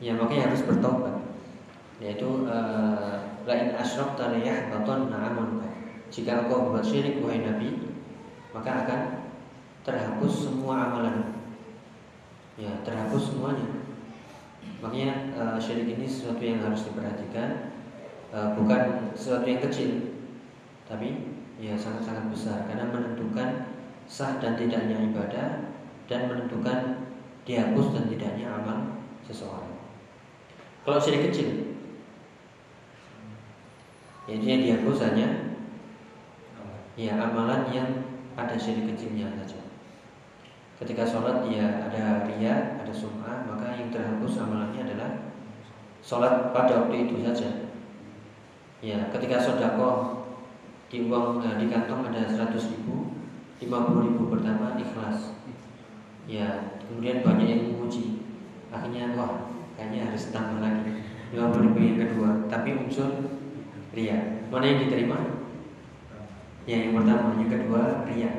Ya 0.04 0.15
makanya 0.15 0.51
harus 0.51 0.67
bertobat. 0.67 1.15
Yaitu 2.04 2.47
uh, 2.47 3.39
lain 3.47 3.71
asyraf 3.75 4.19
tariyah 4.19 4.67
baton 4.67 5.08
na'amun 5.08 5.63
jika 6.12 6.43
engkau 6.43 6.67
berbuat 6.67 6.84
syirik 6.84 7.23
wahai 7.23 7.39
nabi 7.39 7.71
maka 8.51 8.84
akan 8.84 9.01
terhapus 9.88 10.51
semua 10.51 10.91
amalan. 10.91 11.39
Ya 12.56 12.71
terhapus 12.84 13.36
semuanya. 13.36 13.84
Makanya 14.84 15.36
uh, 15.36 15.58
syirik 15.60 15.95
ini 15.95 16.08
sesuatu 16.08 16.43
yang 16.43 16.63
harus 16.63 16.88
diperhatikan. 16.88 17.75
Eh, 18.36 18.49
bukan 18.51 19.15
sesuatu 19.15 19.47
yang 19.47 19.63
kecil, 19.63 20.19
tapi 20.84 21.39
ya 21.56 21.71
sangat-sangat 21.80 22.28
besar. 22.28 22.67
Karena 22.67 22.91
menentukan 22.91 23.71
sah 24.12 24.36
dan 24.43 24.60
tidaknya 24.60 25.08
ibadah 25.08 25.75
dan 26.06 26.30
menentukan 26.30 27.10
dihapus 27.46 27.94
dan 27.94 28.04
tidaknya 28.10 28.48
amal 28.50 29.06
seseorang. 29.26 29.78
Kalau 30.86 31.02
syirik 31.02 31.30
kecil, 31.30 31.78
ya 34.30 34.36
dia 34.38 34.56
dihapus 34.62 35.02
hanya 35.10 35.58
ya 36.96 37.18
amalan 37.18 37.70
yang 37.74 37.89
ada 38.38 38.58
syirik 38.58 38.94
kecilnya 38.94 39.34
saja. 39.41 39.62
Ketika 40.76 41.08
sholat 41.08 41.48
dia 41.48 41.88
ada 41.88 42.28
ria, 42.28 42.76
ada 42.84 42.91
sum'ah, 42.91 43.48
maka 43.48 43.80
yang 43.80 43.89
terhapus 43.89 44.44
amalannya 44.44 44.84
adalah 44.84 45.32
sholat 46.04 46.52
pada 46.52 46.86
waktu 46.86 47.08
itu 47.08 47.24
saja 47.24 47.65
Ya, 48.86 49.10
ketika 49.10 49.41
sodako 49.41 50.22
di 50.91 51.10
uang 51.10 51.41
nah, 51.41 51.58
di 51.58 51.65
kantong 51.72 52.06
ada 52.06 52.28
100 52.28 52.54
ribu, 52.54 53.18
50 53.58 54.06
ribu 54.06 54.30
pertama 54.30 54.78
ikhlas. 54.78 55.35
Ya, 56.26 56.78
kemudian 56.86 57.22
banyak 57.22 57.48
yang 57.48 57.62
memuji. 57.70 58.26
Akhirnya 58.74 59.14
wah, 59.14 59.54
kayaknya 59.78 60.10
harus 60.10 60.34
tambah 60.34 60.58
lagi 60.60 61.06
50 61.32 61.66
ribu 61.70 61.78
yang 61.80 62.00
kedua, 62.02 62.30
tapi 62.50 62.74
unsur 62.76 63.10
ria. 63.94 64.46
Mana 64.50 64.66
yang 64.66 64.80
diterima? 64.86 65.18
Ya, 66.66 66.82
yang 66.82 66.98
pertama, 66.98 67.38
yang 67.38 67.52
kedua 67.52 67.82
ria. 68.10 68.32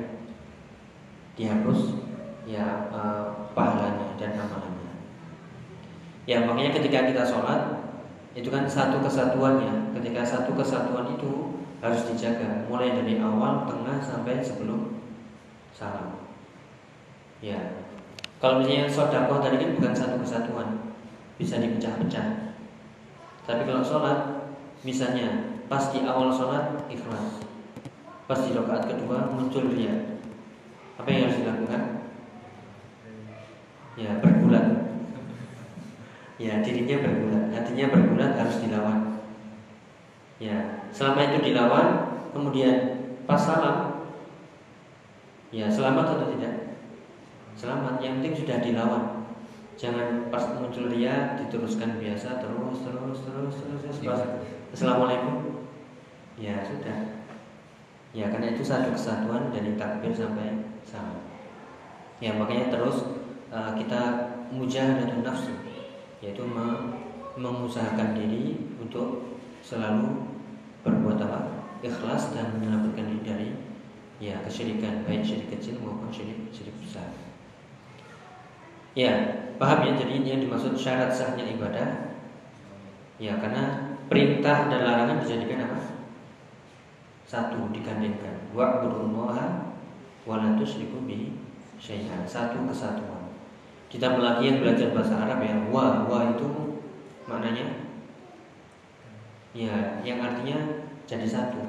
Dihapus 1.36 2.02
ya 2.46 2.90
uh, 2.90 3.50
pahalanya 3.54 4.18
dan 4.18 4.34
amalannya. 4.34 4.94
Ya, 6.26 6.42
makanya 6.42 6.74
ketika 6.74 7.06
kita 7.06 7.22
sholat 7.22 7.86
itu 8.36 8.52
kan 8.52 8.68
satu 8.68 9.00
kesatuannya 9.00 9.96
ketika 9.96 10.20
satu 10.20 10.52
kesatuan 10.52 11.16
itu 11.16 11.56
harus 11.80 12.04
dijaga 12.12 12.68
mulai 12.68 12.92
dari 12.92 13.16
awal 13.16 13.64
tengah 13.64 13.96
sampai 14.04 14.44
sebelum 14.44 15.00
salam 15.72 16.25
ya. 17.40 17.84
Kalau 18.36 18.60
misalnya 18.60 18.86
sodakoh 18.86 19.40
tadi 19.40 19.56
kan 19.60 19.70
bukan 19.80 19.92
satu 19.96 20.16
kesatuan. 20.20 20.92
Bisa 21.36 21.60
dipecah-pecah. 21.60 22.56
Tapi 23.44 23.62
kalau 23.64 23.82
sholat 23.84 24.50
misalnya 24.84 25.60
pas 25.68 25.92
di 25.92 26.04
awal 26.04 26.32
sholat 26.32 26.88
ikhlas. 26.88 27.44
Pas 28.26 28.40
di 28.42 28.52
rakaat 28.56 28.90
kedua 28.90 29.30
muncul 29.32 29.72
dia 29.72 30.20
apa 30.96 31.08
yang 31.12 31.28
harus 31.28 31.40
dilakukan? 31.44 31.82
Ya 33.96 34.20
berbulan 34.20 34.86
ya 36.36 36.60
dirinya 36.60 36.96
bergulat, 37.00 37.44
hatinya 37.52 37.86
bergulat 37.92 38.32
harus 38.36 38.56
dilawan. 38.60 39.24
Ya, 40.36 40.84
selama 40.92 41.32
itu 41.32 41.52
dilawan, 41.52 42.20
kemudian 42.36 43.08
pas 43.24 43.40
salam, 43.40 44.04
ya 45.48 45.64
selamat 45.72 46.04
atau 46.12 46.28
tidak? 46.36 46.54
Selamat, 47.56 47.96
yang 48.04 48.20
penting 48.20 48.44
sudah 48.44 48.60
dilawan. 48.60 49.24
Jangan 49.80 50.28
pas 50.28 50.44
muncul 50.60 50.92
dia 50.92 51.40
diteruskan 51.40 51.96
biasa 51.96 52.36
terus 52.40 52.84
terus 52.84 53.18
terus 53.24 53.54
terus, 53.56 53.80
terus 53.80 53.96
pas 54.04 54.20
assalamualaikum, 54.76 55.64
ya 56.36 56.60
sudah. 56.64 57.16
Ya 58.12 58.28
karena 58.28 58.52
itu 58.52 58.60
satu 58.60 58.92
kesatuan 58.92 59.52
dari 59.52 59.72
takbir 59.80 60.12
sampai 60.12 60.68
salam. 60.84 61.20
Ya 62.20 62.36
makanya 62.36 62.72
terus 62.72 63.08
uh, 63.48 63.72
kita 63.72 64.32
mujahadatun 64.52 65.24
nafsu 65.24 65.52
yaitu 66.20 66.44
mengusahakan 67.36 68.16
diri 68.16 68.56
untuk 68.80 69.36
selalu 69.60 70.28
berbuat 70.84 71.20
apa 71.24 71.40
ikhlas 71.80 72.32
dan 72.36 72.56
menyelamatkan 72.56 73.04
diri 73.04 73.20
dari 73.24 73.48
ya 74.16 74.40
kesyirikan 74.44 75.04
baik 75.04 75.20
syirik 75.20 75.52
kecil 75.52 75.76
maupun 75.80 76.08
syirik 76.08 76.48
syirik 76.52 76.72
besar. 76.80 77.35
Ya, 78.96 79.12
paham 79.60 79.84
ya? 79.84 79.92
Jadi 80.00 80.24
ini 80.24 80.28
yang 80.32 80.40
dimaksud 80.48 80.72
syarat 80.72 81.12
sahnya 81.12 81.44
ibadah. 81.52 82.16
Ya, 83.20 83.36
karena 83.36 83.92
perintah 84.08 84.72
dan 84.72 84.88
larangan 84.88 85.20
dijadikan 85.20 85.68
apa? 85.68 85.80
Satu 87.28 87.68
digandingkan. 87.76 88.48
Wa 88.56 88.80
budullaha 88.80 89.76
wa 90.24 90.40
la 90.40 90.56
syai'an. 91.76 92.24
Satu 92.24 92.64
kesatuan. 92.64 93.28
Kita 93.92 94.16
lagi 94.16 94.48
yang 94.48 94.64
belajar 94.64 94.96
bahasa 94.96 95.14
Arab 95.14 95.44
ya, 95.44 95.54
wa 95.70 96.08
wa 96.08 96.34
itu 96.34 96.48
maknanya 97.30 97.86
ya 99.54 100.02
yang 100.02 100.18
artinya 100.18 100.58
jadi 101.06 101.22
satu. 101.22 101.62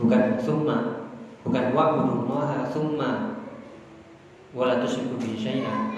Bukan 0.00 0.40
summa, 0.42 1.06
bukan 1.46 1.70
wa 1.70 2.66
summa 2.66 3.37
wala 4.56 4.80
tusyriku 4.80 5.16
bi. 5.20 5.36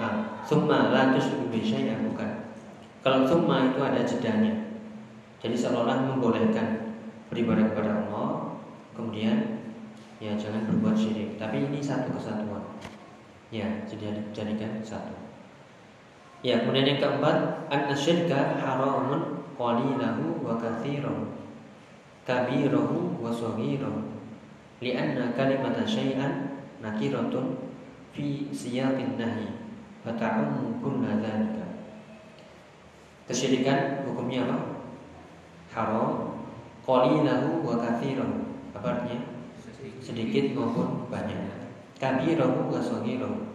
Ah, 0.01 0.41
summa 0.43 0.91
la 0.91 1.15
tusyriku 1.15 1.47
bi 1.47 1.59
bukan. 2.11 2.31
Kalau 3.01 3.25
summa 3.25 3.71
itu 3.71 3.79
ada 3.81 4.01
jedanya. 4.03 4.53
Jadi 5.41 5.57
seolah 5.57 6.05
membolehkan 6.05 6.93
beribadah 7.33 7.73
kepada 7.73 8.05
Allah, 8.05 8.61
kemudian 8.93 9.65
ya 10.21 10.37
jangan 10.37 10.69
berbuat 10.69 10.93
syirik. 10.93 11.41
Tapi 11.41 11.65
ini 11.65 11.81
satu 11.81 12.13
kesatuan. 12.13 12.61
Ya, 13.49 13.67
jadi 13.89 14.15
dijadikan 14.15 14.79
satu. 14.85 15.17
Ya, 16.45 16.61
kemudian 16.61 16.93
yang 16.93 17.01
keempat, 17.01 17.67
an-syirka 17.73 18.57
haramun 18.61 19.45
qalilahu 19.57 20.41
wa 20.45 20.57
katsirahu. 20.61 21.25
Kabirahu 22.25 23.17
wa 23.17 23.33
saghirahu. 23.33 24.13
Lianna 24.81 25.33
kalimata 25.33 25.85
syai'an 25.85 26.63
nakiratun 26.81 27.70
fi 28.11 28.51
siyaqin 28.51 29.15
nahi 29.15 29.47
wa 30.03 30.11
ta'ummu 30.15 30.79
kulla 30.83 31.19
dzalika. 31.19 31.65
Kesyirikan 33.27 34.03
hukumnya 34.07 34.47
apa? 34.47 34.57
Haram 35.71 36.39
qalilahu 36.83 37.63
wa 37.63 37.79
katsirahu. 37.79 38.43
Apa 38.75 38.87
artinya? 38.99 39.19
Sedikit 40.03 40.51
maupun 40.57 41.07
banyak 41.07 41.61
kabirahu 42.01 42.73
wa 42.73 42.81
saghirahu 42.81 43.45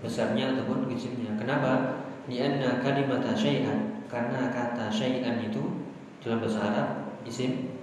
besarnya 0.00 0.54
ataupun 0.54 0.86
kecilnya 0.86 1.34
kenapa 1.34 2.06
lianna 2.30 2.78
kalimata 2.78 3.34
syai'an 3.34 4.06
karena 4.06 4.48
kata 4.48 4.86
syai'an 4.88 5.42
itu 5.42 5.60
dalam 6.22 6.40
bahasa 6.40 6.60
Arab 6.62 6.88
isim 7.26 7.74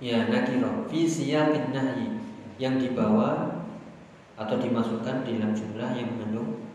ya 0.00 0.26
nakiro 0.26 0.88
fi 0.88 1.06
siyaqin 1.06 1.70
nahyi 1.70 2.18
yang 2.58 2.80
dibawa 2.80 3.53
atau 4.34 4.56
dimasukkan 4.58 5.22
dalam 5.22 5.54
jumlah 5.54 5.90
yang 5.94 6.08
mengandung 6.14 6.66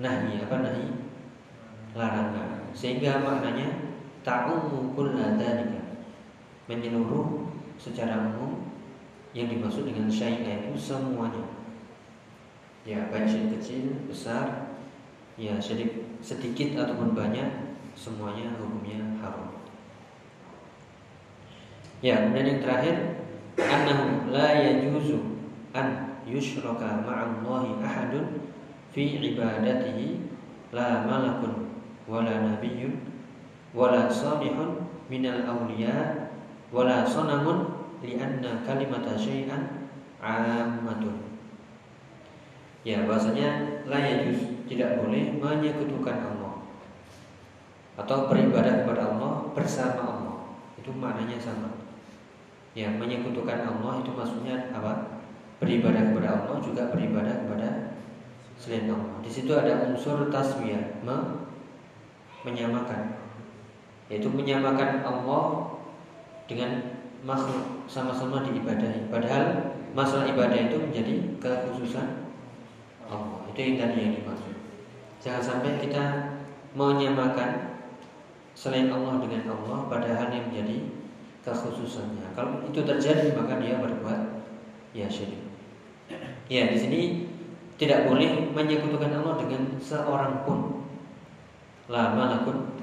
nahi 0.00 0.40
apa 0.40 0.56
nahi? 0.64 0.86
Larangan. 1.92 2.70
Sehingga 2.72 3.20
maknanya 3.20 3.90
ta'ummu 4.22 4.94
kulladzalika 4.94 6.00
menyeluruh 6.70 7.50
secara 7.76 8.30
umum 8.30 8.70
yang 9.34 9.50
dimaksud 9.50 9.86
dengan 9.86 10.06
syai'ah 10.06 10.70
itu 10.70 10.78
semuanya. 10.78 11.44
Ya 12.86 13.10
baik 13.12 13.28
syirik 13.28 13.60
kecil 13.60 14.08
besar 14.08 14.72
ya 15.36 15.60
sedikit, 15.60 16.00
sedikit 16.24 16.80
ataupun 16.80 17.12
banyak 17.12 17.76
semuanya 17.92 18.56
hukumnya 18.56 19.20
haram. 19.20 19.60
Ya 22.00 22.24
kemudian 22.24 22.56
yang 22.56 22.60
terakhir 22.64 22.96
annahu 23.60 24.32
la 24.32 24.56
yajuzu 24.56 25.20
an 25.76 26.09
yushraka 26.28 27.04
ma'allahi 27.04 27.80
ahadun 27.80 28.44
fi 28.92 29.20
ibadatihi 29.20 30.20
la 30.74 31.04
malakun 31.06 31.70
wala 32.08 32.54
nabiyyun 32.54 32.98
wala 33.72 34.10
salihun 34.10 34.86
minal 35.06 35.42
awliya 35.46 36.30
wala 36.74 37.06
sanamun 37.06 37.70
lianna 38.00 38.64
kalimata 38.66 39.14
syai'an 39.14 39.90
ammatun. 40.22 41.16
Ya 42.80 43.04
bahasanya 43.04 43.84
la 43.84 43.98
yajuz 44.00 44.64
tidak 44.64 45.02
boleh 45.02 45.36
menyekutukan 45.36 46.16
Allah 46.16 46.64
atau 48.00 48.30
beribadah 48.32 48.84
kepada 48.84 49.12
Allah 49.12 49.52
bersama 49.52 50.00
Allah. 50.00 50.36
Itu 50.80 50.96
maknanya 50.96 51.36
sama. 51.36 51.76
Ya, 52.72 52.88
menyekutukan 52.88 53.66
Allah 53.66 54.00
itu 54.00 54.10
maksudnya 54.14 54.72
apa? 54.72 55.19
Beribadah 55.60 56.08
kepada 56.08 56.28
Allah 56.40 56.56
juga 56.64 56.88
beribadah 56.88 57.44
kepada 57.44 57.68
selain 58.56 58.88
Allah. 58.88 59.20
Di 59.20 59.30
situ 59.30 59.52
ada 59.52 59.84
unsur 59.84 60.32
taswiyah, 60.32 61.04
me 61.04 61.46
menyamakan. 62.48 63.20
Yaitu 64.08 64.32
menyamakan 64.32 65.04
Allah 65.04 65.76
dengan 66.48 67.00
makhluk 67.22 67.84
sama-sama 67.84 68.42
diibadahi. 68.48 69.12
Padahal 69.12 69.76
masalah 69.92 70.26
ibadah 70.26 70.56
itu 70.56 70.76
menjadi 70.80 71.14
kekhususan 71.38 72.32
Allah. 73.06 73.44
Itu 73.52 73.58
yang 73.60 73.76
tadi 73.76 73.96
yang 74.00 74.14
dimaksud. 74.16 74.56
Jangan 75.20 75.42
sampai 75.44 75.76
kita 75.78 76.02
menyamakan 76.72 77.76
selain 78.56 78.88
Allah 78.88 79.20
dengan 79.20 79.52
Allah 79.52 79.88
padahal 79.88 80.32
yang 80.32 80.48
menjadi 80.48 80.88
kekhususannya. 81.44 82.32
Kalau 82.36 82.64
itu 82.66 82.80
terjadi 82.84 83.36
maka 83.36 83.60
dia 83.60 83.80
berbuat 83.80 84.20
ya 84.96 85.06
syirik. 85.08 85.39
Ya 86.50 86.66
di 86.66 86.74
sini 86.74 87.00
tidak 87.78 88.10
boleh 88.10 88.50
menyekutukan 88.50 89.22
Allah 89.22 89.38
dengan 89.38 89.78
seorang 89.78 90.42
pun. 90.42 90.82
La 91.86 92.10
malakun 92.18 92.74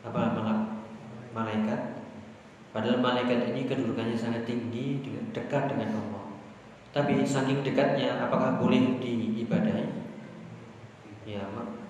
apa 0.00 0.20
malak 0.32 0.60
malaikat. 1.36 1.80
Padahal 2.72 3.04
malaikat 3.04 3.52
ini 3.52 3.68
kedudukannya 3.68 4.16
sangat 4.16 4.48
tinggi 4.48 5.04
dekat 5.36 5.68
dengan 5.68 6.00
Allah. 6.00 6.24
Tapi 6.96 7.22
saking 7.22 7.60
dekatnya 7.60 8.24
apakah 8.24 8.56
boleh 8.56 8.98
diibadahi? 8.98 9.86
Ya, 11.24 11.44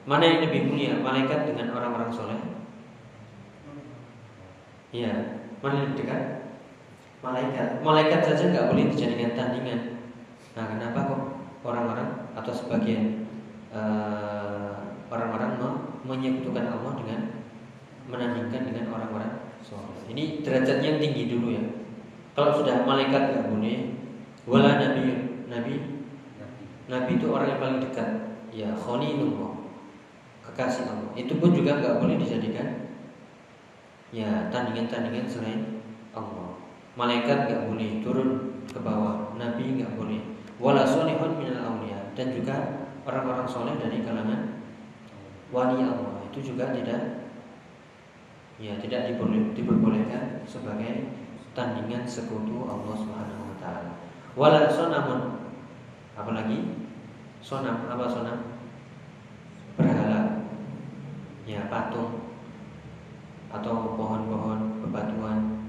mana 0.06 0.24
yang 0.26 0.46
lebih 0.46 0.70
mulia 0.70 0.98
malaikat 0.98 1.46
dengan 1.46 1.74
orang-orang 1.74 2.10
soleh? 2.10 2.38
Ya, 4.94 5.42
Mana 5.64 5.80
yang 5.80 5.96
dekat? 5.96 6.22
Malaikat. 7.24 7.80
Malaikat 7.80 8.20
saja 8.20 8.52
nggak 8.52 8.68
boleh 8.68 8.84
dijadikan 8.92 9.32
tandingan. 9.32 9.93
Nah, 10.54 10.64
kenapa 10.70 10.98
kok 11.10 11.22
orang-orang 11.66 12.30
atau 12.38 12.52
sebagian 12.54 13.26
uh, 13.74 14.94
orang-orang 15.10 15.54
menyekutukan 16.04 16.68
Allah 16.68 16.92
dengan 17.00 17.20
menandingkan 18.06 18.68
dengan 18.68 18.92
orang-orang 18.92 19.56
soleh. 19.64 20.04
Ini 20.12 20.44
derajatnya 20.44 20.96
yang 20.96 21.00
tinggi 21.00 21.32
dulu 21.32 21.48
ya. 21.56 21.64
Kalau 22.36 22.52
sudah 22.60 22.84
malaikat 22.84 23.32
nggak 23.32 23.46
boleh, 23.48 23.96
wala 24.44 24.76
nabi 24.76 25.02
nabi 25.48 25.74
nabi 26.90 27.10
itu 27.16 27.26
orang 27.32 27.48
yang 27.48 27.60
paling 27.60 27.80
dekat. 27.80 28.10
Ya, 28.54 28.70
khalilullah 28.76 29.56
kekasih 30.44 30.86
Allah. 30.86 31.10
Itu 31.16 31.40
pun 31.40 31.56
juga 31.56 31.80
nggak 31.80 31.98
boleh 31.98 32.20
dijadikan 32.20 32.92
ya 34.14 34.52
tandingan-tandingan 34.52 35.26
selain 35.26 35.60
Allah. 36.12 36.60
Malaikat 36.94 37.50
nggak 37.50 37.62
boleh 37.66 38.04
turun 38.04 38.28
ke 38.68 38.78
bawah, 38.78 39.34
nabi 39.34 39.80
nggak 39.80 39.96
boleh. 39.96 40.33
Wala 40.64 40.88
solihun 40.88 41.36
minal 41.36 41.60
awliya. 41.60 42.16
Dan 42.16 42.32
juga 42.32 42.88
orang-orang 43.04 43.44
soleh 43.44 43.76
dari 43.76 44.00
kalangan 44.00 44.64
wali 45.52 45.84
Allah. 45.84 46.24
Itu 46.32 46.40
juga 46.40 46.72
tidak 46.72 47.28
ya 48.56 48.72
tidak 48.80 49.12
diperbolehkan 49.52 50.40
sebagai 50.48 51.12
tandingan 51.52 52.08
sekutu 52.08 52.64
Allah 52.64 52.96
Subhanahu 52.96 53.52
wa 53.52 53.56
taala. 53.60 53.92
Wala 54.32 54.64
sonamun 54.72 55.52
apalagi 56.16 56.88
sonam 57.44 57.84
apa 57.84 58.08
sonam? 58.08 58.56
Berhala. 59.76 60.48
Ya 61.44 61.68
patung. 61.68 62.24
Atau 63.52 63.94
pohon-pohon 64.00 64.80
bebatuan. 64.80 65.68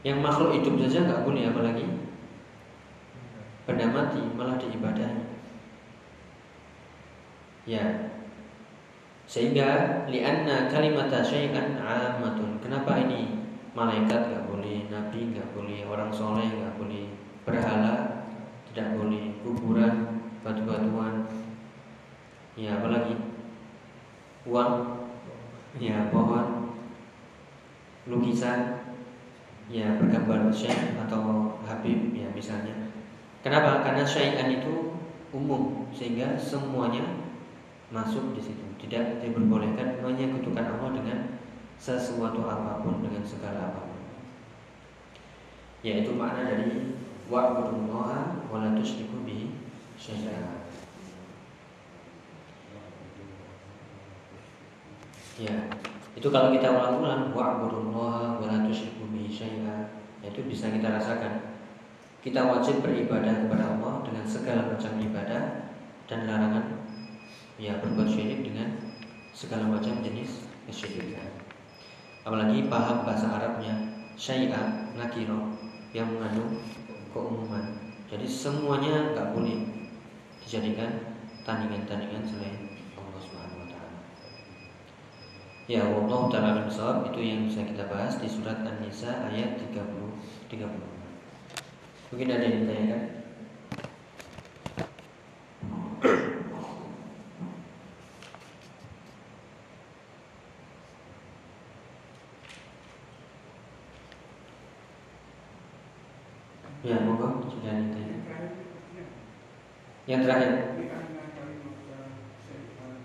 Yang 0.00 0.18
makhluk 0.24 0.56
hidup 0.56 0.74
saja 0.88 1.04
nggak 1.04 1.22
boleh 1.22 1.52
apalagi 1.52 2.05
benda 3.66 3.86
mati 3.90 4.22
malah 4.38 4.56
diibadahi. 4.56 5.22
Ya. 7.66 8.14
Sehingga 9.26 10.06
lianna 10.06 10.70
kalimat 10.70 11.10
syai'an 11.10 11.82
amatun 11.82 12.62
kenapa 12.62 12.94
ini? 13.02 13.42
Malaikat 13.74 14.32
nggak 14.32 14.46
boleh 14.48 14.86
nabi 14.88 15.34
nggak 15.34 15.52
boleh 15.52 15.84
orang 15.84 16.08
soleh 16.08 16.48
nggak 16.48 16.78
boleh 16.80 17.12
berhala 17.44 18.24
tidak 18.70 18.94
boleh 18.94 19.34
kuburan 19.42 20.22
batu-batuan. 20.46 21.26
Ya 22.54 22.78
apalagi 22.78 23.18
uang. 24.46 24.72
Ya 25.76 26.08
pohon. 26.14 26.70
Lukisan. 28.06 28.86
Ya 29.66 29.98
bergambar 29.98 30.46
syekh 30.54 30.94
atau 30.94 31.58
habib 31.66 32.14
ya 32.14 32.30
misalnya. 32.30 32.85
Kenapa? 33.46 33.86
Karena 33.86 34.02
syai'an 34.02 34.50
itu 34.58 34.98
umum 35.30 35.86
sehingga 35.94 36.34
semuanya 36.34 37.22
masuk 37.94 38.34
di 38.34 38.42
situ. 38.42 38.66
Tidak 38.82 39.22
diperbolehkan 39.22 40.02
menyekutukan 40.02 40.66
Allah 40.66 40.90
dengan 40.98 41.38
sesuatu 41.78 42.42
apa 42.42 42.82
pun 42.82 43.06
dengan 43.06 43.22
segala 43.22 43.70
apa 43.70 43.86
pun. 43.86 44.02
Yaitu 45.86 46.18
makna 46.18 46.50
dari 46.50 46.98
wa'budullaha 47.30 48.50
wa 48.50 48.66
la 48.66 48.74
tusyriku 48.74 49.22
bihi 49.22 49.54
syai'a. 49.94 50.66
Ya. 55.38 55.70
Itu 56.18 56.34
kalau 56.34 56.50
kita 56.50 56.74
ulang-ulang 56.74 57.30
wa'budullaha 57.30 58.42
wa 58.42 58.46
la 58.50 58.66
tusyriku 58.66 59.06
bihi 59.14 59.30
syai'a, 59.30 60.02
itu 60.26 60.42
bisa 60.50 60.66
kita 60.74 60.90
rasakan. 60.98 61.55
Kita 62.20 62.40
wajib 62.46 62.82
beribadah 62.82 63.46
kepada 63.46 63.64
Allah 63.76 64.04
dengan 64.04 64.26
segala 64.26 64.68
macam 64.68 64.92
ibadah 64.98 65.42
dan 66.06 66.26
larangan 66.26 66.66
ya 67.56 67.80
berbuat 67.80 68.08
syirik 68.10 68.44
dengan 68.46 68.76
segala 69.32 69.66
macam 69.70 70.02
jenis 70.02 70.46
kesyirikan. 70.68 71.30
Apalagi 72.26 72.66
paham 72.66 73.06
bahasa 73.06 73.30
Arabnya 73.30 73.74
syai'a 74.18 74.92
nakiro 74.98 75.54
yang 75.94 76.10
mengandung 76.10 76.58
keumuman. 77.14 77.78
Jadi 78.10 78.26
semuanya 78.26 79.14
nggak 79.14 79.30
boleh 79.34 79.62
dijadikan 80.42 81.14
tandingan-tandingan 81.46 82.26
selain 82.26 82.66
Ya 85.66 85.82
Allah 85.82 86.30
taala 86.30 86.62
itu 87.10 87.20
yang 87.26 87.50
bisa 87.50 87.66
kita 87.66 87.90
bahas 87.90 88.22
di 88.22 88.30
surat 88.30 88.62
An-Nisa 88.62 89.26
ayat 89.26 89.58
30 89.58 89.82
30. 90.46 90.95
Mungkin 92.06 92.30
ada 92.30 92.46
yang 92.46 92.62
ditanyakan? 92.62 93.02
Ya, 106.86 107.02
monggo 107.02 107.50
sudah 107.50 107.74
ditanyakan. 107.74 108.42
Yang 110.06 110.20
terakhir. 110.22 110.52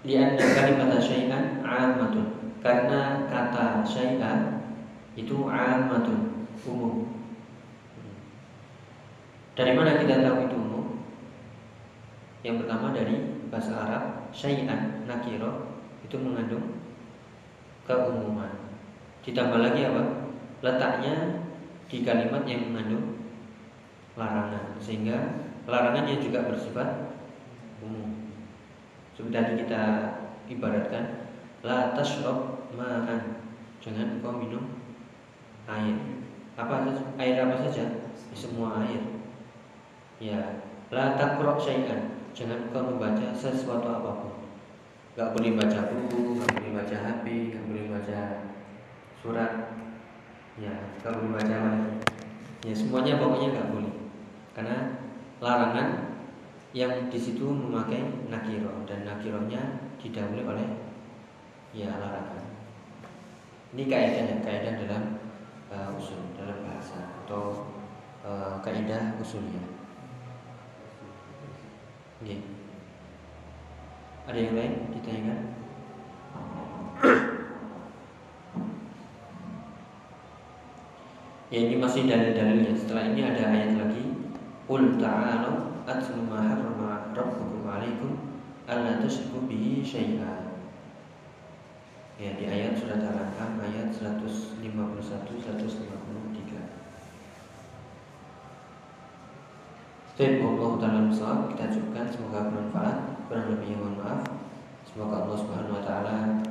Lian 0.01 0.33
kalimat 0.33 0.97
syai'an 0.97 1.61
'ammatun 1.61 2.57
karena 2.61 3.29
kata 3.29 3.85
syai'an 3.85 4.65
itu 5.13 5.45
amatun 5.45 6.49
umum 6.65 7.10
Dari 9.51 9.75
mana 9.75 9.99
kita 9.99 10.23
tahu 10.23 10.47
itu 10.47 10.55
umum? 10.55 10.85
Yang 12.39 12.63
pertama 12.63 12.95
dari 12.95 13.15
bahasa 13.51 13.75
Arab 13.75 14.31
syai'an 14.31 15.03
nakiro 15.03 15.75
itu 16.07 16.15
mengandung 16.15 16.79
keumuman. 17.83 18.71
Ditambah 19.27 19.59
lagi 19.59 19.91
apa? 19.91 20.03
Letaknya 20.63 21.43
di 21.91 22.07
kalimat 22.07 22.47
yang 22.47 22.71
mengandung 22.71 23.27
larangan 24.15 24.79
sehingga 24.79 25.43
larangan 25.67 26.07
yang 26.07 26.23
juga 26.23 26.47
bersifat 26.47 27.19
umum. 27.83 28.31
Seperti 29.11 29.67
kita 29.67 29.81
ibaratkan 30.47 31.27
la 31.59 31.91
tashrab 31.91 32.71
ma'an. 32.71 33.43
Jangan 33.83 34.23
kau 34.23 34.39
minum 34.39 34.79
air. 35.67 35.97
Apa 36.55 36.87
air 37.19 37.35
apa 37.43 37.67
saja? 37.67 38.07
Semua 38.31 38.79
air. 38.87 39.10
Ya, 40.21 40.61
la 40.93 41.17
takrab 41.17 41.57
syai'an. 41.57 42.13
Jangan 42.37 42.69
kau 42.69 42.85
membaca 42.85 43.33
sesuatu 43.33 43.89
apa 43.89 44.21
pun. 44.21 44.33
Gak 45.17 45.33
boleh 45.33 45.57
baca 45.57 45.89
buku, 45.89 46.37
gak 46.37 46.61
boleh 46.61 46.71
baca 46.77 46.95
HP, 46.95 47.25
gak 47.57 47.65
boleh 47.65 47.85
baca 47.89 48.19
surat. 49.17 49.51
Ya, 50.61 50.93
gak 51.01 51.17
boleh 51.17 51.41
baca 51.41 51.55
apa 51.57 51.71
Ya, 52.61 52.73
semuanya 52.77 53.17
pokoknya 53.17 53.57
gak 53.57 53.73
boleh. 53.73 53.93
Karena 54.53 54.93
larangan 55.41 56.13
yang 56.77 57.09
di 57.09 57.17
situ 57.17 57.49
memakai 57.49 58.29
nakiro 58.29 58.85
dan 58.85 59.03
nakironya 59.03 59.89
didahului 59.97 60.45
oleh 60.45 60.67
ya 61.73 61.97
larangan. 61.97 62.45
Ini 63.73 63.83
kaidahnya, 63.89 64.35
kaidah 64.45 64.73
dalam 64.85 65.03
uh, 65.73 65.97
usul, 65.97 66.21
dalam 66.37 66.61
bahasa 66.61 67.09
atau 67.25 67.65
uh, 68.21 68.61
kaidah 68.61 69.17
usulnya. 69.17 69.80
Oke. 72.21 72.37
Ada 74.29 74.37
yang 74.37 74.53
lain 74.53 74.73
ditanyakan? 74.93 75.39
ya 81.51 81.59
ini 81.65 81.75
masih 81.81 82.05
dalil-dalilnya. 82.05 82.77
Setelah 82.77 83.09
ini 83.09 83.25
ada 83.25 83.41
ayat 83.49 83.73
lagi. 83.81 84.05
Qul 84.69 85.01
ta'alu 85.01 85.81
atlu 85.89 86.21
ma 86.29 86.45
harrama 86.45 87.09
rabbukum 87.17 87.65
'alaikum 87.65 88.37
alla 88.69 89.01
tusyriku 89.01 89.49
bihi 89.49 89.81
syai'a. 89.81 90.61
Ya 92.21 92.37
di 92.37 92.45
ayat 92.45 92.77
surat 92.77 93.01
Al-An'am 93.01 93.57
ayat 93.65 93.89
151 93.97 94.61
153. 94.61 96.20
Baik, 100.21 100.37
Allah 100.45 100.77
Ta'ala 100.77 101.09
Musawab 101.09 101.49
Kita 101.49 101.73
cukupkan, 101.73 102.05
semoga 102.13 102.45
bermanfaat. 102.53 103.25
Kurang 103.25 103.57
lebih 103.57 103.73
mohon 103.81 103.97
maaf. 103.97 104.21
Semoga 104.85 105.25
Allah 105.25 105.33
Subhanahu 105.33 105.81
Wa 105.81 105.81
Ta'ala 105.81 106.45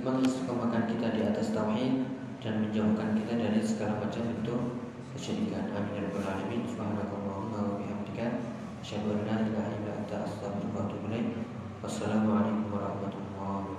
mengistiqomahkan 0.00 0.88
kita 0.96 1.12
di 1.12 1.20
atas 1.28 1.52
tauhid 1.52 2.08
dan 2.40 2.64
menjauhkan 2.64 3.20
kita 3.20 3.36
dari 3.36 3.60
segala 3.60 4.00
macam 4.00 4.32
bentuk 4.32 4.80
kesyirikan. 5.12 5.76
Amin 5.76 5.92
ya 5.92 6.08
rabbal 6.08 6.24
alamin. 6.24 6.64
Wa 6.64 6.88
warahmatullahi 12.72 13.75